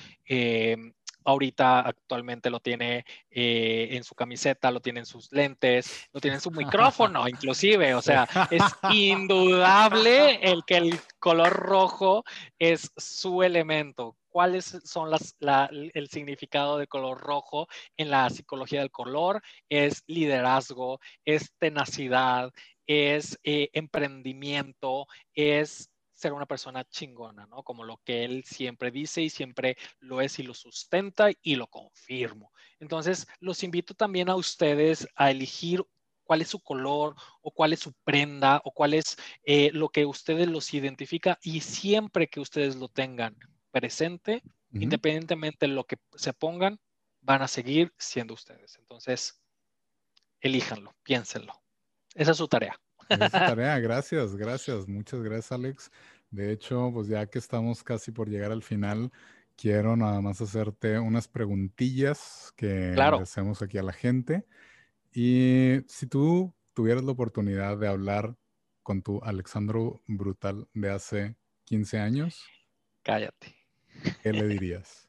[1.24, 6.36] ahorita actualmente lo tiene eh, en su camiseta, lo tiene en sus lentes, lo tiene
[6.36, 8.62] en su micrófono inclusive, o sea, es
[8.92, 12.24] indudable el que el color rojo
[12.58, 14.16] es su elemento.
[14.28, 19.40] ¿Cuáles son las, el significado del color rojo en la psicología del color?
[19.68, 22.50] Es liderazgo, es tenacidad,
[22.86, 27.62] es eh, emprendimiento, es ser una persona chingona, ¿no?
[27.62, 31.66] Como lo que él siempre dice y siempre lo es y lo sustenta y lo
[31.66, 32.52] confirmo.
[32.78, 35.84] Entonces, los invito también a ustedes a elegir
[36.22, 40.06] cuál es su color o cuál es su prenda o cuál es eh, lo que
[40.06, 43.36] ustedes los identifica y siempre que ustedes lo tengan
[43.70, 44.42] presente,
[44.72, 46.80] independientemente de lo que se pongan,
[47.20, 48.76] van a seguir siendo ustedes.
[48.78, 49.40] Entonces,
[50.40, 51.60] elíjanlo, piénsenlo.
[52.14, 52.80] Esa es su tarea.
[53.08, 55.90] Es tarea, gracias, gracias, muchas gracias Alex.
[56.30, 59.12] De hecho, pues ya que estamos casi por llegar al final,
[59.56, 64.44] quiero nada más hacerte unas preguntillas que le hacemos aquí a la gente.
[65.12, 68.34] Y si tú tuvieras la oportunidad de hablar
[68.82, 71.36] con tu Alexandro Brutal de hace
[71.66, 72.44] 15 años,
[73.02, 73.54] cállate.
[74.22, 75.08] ¿Qué le dirías?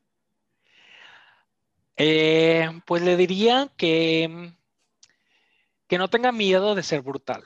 [1.97, 4.53] Eh, pues le diría que,
[5.87, 7.43] que no tenga miedo de ser brutal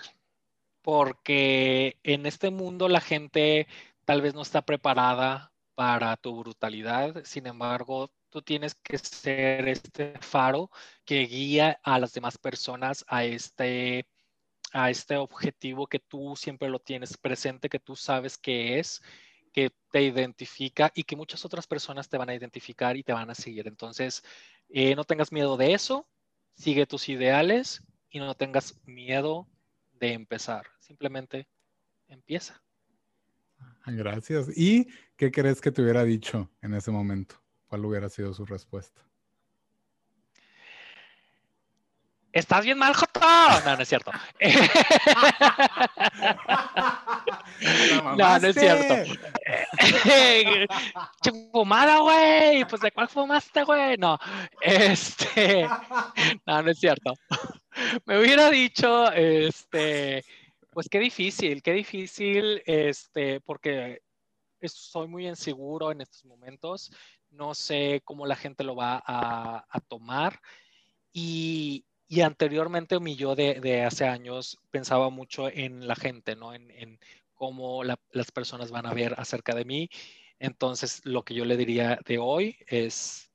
[0.90, 3.68] porque en este mundo la gente
[4.06, 10.18] tal vez no está preparada para tu brutalidad, sin embargo, tú tienes que ser este
[10.20, 10.72] faro
[11.06, 14.08] que guía a las demás personas a este
[14.74, 19.00] a este objetivo que tú siempre lo tienes presente, que tú sabes que es,
[19.54, 23.30] que te identifica y que muchas otras personas te van a identificar y te van
[23.30, 23.68] a seguir.
[23.68, 24.24] Entonces,
[24.70, 26.08] eh, no tengas miedo de eso,
[26.56, 29.48] sigue tus ideales y no tengas miedo
[30.00, 30.66] de empezar.
[30.80, 31.48] Simplemente
[32.08, 32.62] empieza.
[33.86, 34.50] Gracias.
[34.56, 37.42] ¿Y qué crees que te hubiera dicho en ese momento?
[37.68, 39.09] ¿Cuál hubiera sido su respuesta?
[42.32, 43.20] Estás bien mal, Joto.
[43.66, 44.12] No, no es cierto.
[48.04, 48.96] no, no es cierto.
[51.52, 52.66] Fumada, güey.
[52.66, 53.98] Pues de cuál fumaste, güey.
[53.98, 54.20] No,
[54.62, 55.68] este.
[56.46, 57.14] No, no es cierto.
[58.06, 60.24] Me hubiera dicho, este,
[60.72, 64.02] pues qué difícil, qué difícil, este, porque
[64.64, 66.92] soy muy inseguro en estos momentos.
[67.32, 70.40] No sé cómo la gente lo va a, a tomar.
[71.12, 76.54] Y, y anteriormente mi yo de, hace años pensaba mucho en la gente, ¿no?
[76.56, 77.00] En,
[77.36, 79.90] cómo las personas van a ver acerca de mí.
[80.40, 83.32] Entonces, lo que yo le diría de hoy es,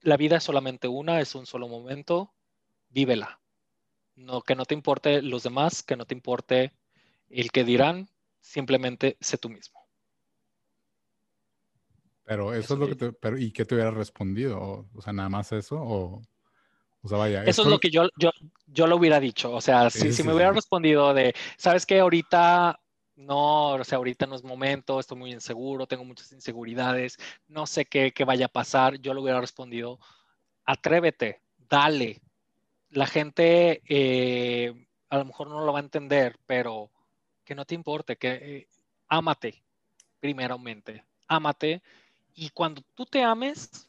[0.00, 2.32] la vida es solamente una, es un solo momento,
[2.88, 3.38] vívela.
[4.14, 6.72] No, que no te importe los demás, que no te importe
[7.28, 8.08] el que dirán,
[8.40, 9.86] simplemente sé tú mismo.
[12.24, 14.88] Pero eso, es lo que te, pero, ¿y qué te hubiera respondido?
[14.94, 16.22] O, sea, nada más eso o
[17.46, 18.30] eso es lo que yo, yo,
[18.66, 19.52] yo lo hubiera dicho.
[19.52, 22.00] O sea, si, si me hubiera respondido de, ¿sabes qué?
[22.00, 22.78] Ahorita
[23.16, 27.16] no, o sea, ahorita no es momento, estoy muy inseguro, tengo muchas inseguridades,
[27.48, 29.98] no sé qué, qué vaya a pasar, yo lo hubiera respondido,
[30.64, 32.20] atrévete, dale.
[32.90, 36.90] La gente eh, a lo mejor no lo va a entender, pero
[37.44, 38.68] que no te importe, que eh,
[39.08, 39.62] ámate
[40.20, 41.82] primeramente, ámate.
[42.34, 43.88] Y cuando tú te ames,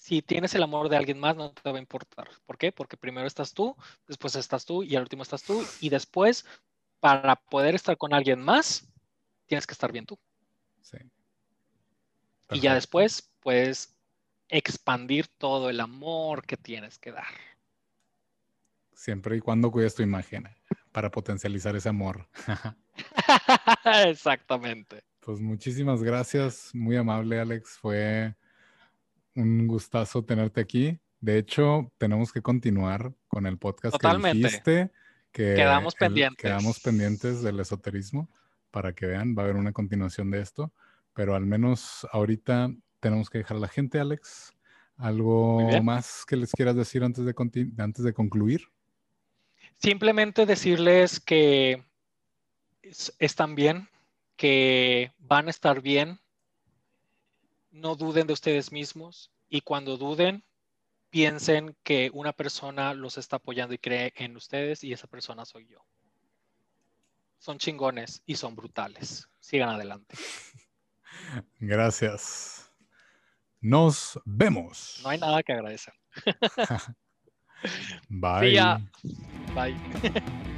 [0.00, 2.26] si tienes el amor de alguien más, no te va a importar.
[2.46, 2.72] ¿Por qué?
[2.72, 3.76] Porque primero estás tú,
[4.08, 5.62] después estás tú y al último estás tú.
[5.78, 6.46] Y después,
[7.00, 8.88] para poder estar con alguien más,
[9.44, 10.18] tienes que estar bien tú.
[10.80, 10.96] Sí.
[12.50, 13.94] Y ya después puedes
[14.48, 17.34] expandir todo el amor que tienes que dar.
[18.94, 20.48] Siempre y cuando cuides tu imagen
[20.92, 22.26] para potencializar ese amor.
[24.06, 25.04] Exactamente.
[25.20, 27.76] Pues muchísimas gracias, muy amable Alex.
[27.78, 28.34] Fue
[29.34, 30.98] un gustazo tenerte aquí.
[31.20, 34.90] De hecho, tenemos que continuar con el podcast que dijiste.
[35.32, 36.42] Que quedamos pendientes.
[36.42, 38.28] Quedamos pendientes del esoterismo
[38.70, 40.72] para que vean, va a haber una continuación de esto.
[41.14, 44.52] Pero al menos ahorita tenemos que dejar a la gente, Alex.
[44.96, 47.34] ¿Algo más que les quieras decir antes de,
[47.78, 48.68] antes de concluir?
[49.78, 51.82] Simplemente decirles que
[53.18, 53.88] están bien,
[54.36, 56.19] que van a estar bien,
[57.70, 60.44] no duden de ustedes mismos y cuando duden,
[61.10, 65.66] piensen que una persona los está apoyando y cree en ustedes y esa persona soy
[65.66, 65.84] yo.
[67.38, 69.28] Son chingones y son brutales.
[69.40, 70.16] Sigan adelante.
[71.58, 72.72] Gracias.
[73.60, 75.00] Nos vemos.
[75.02, 75.94] No hay nada que agradecer.
[78.08, 78.78] Bye.
[79.54, 80.50] Bye.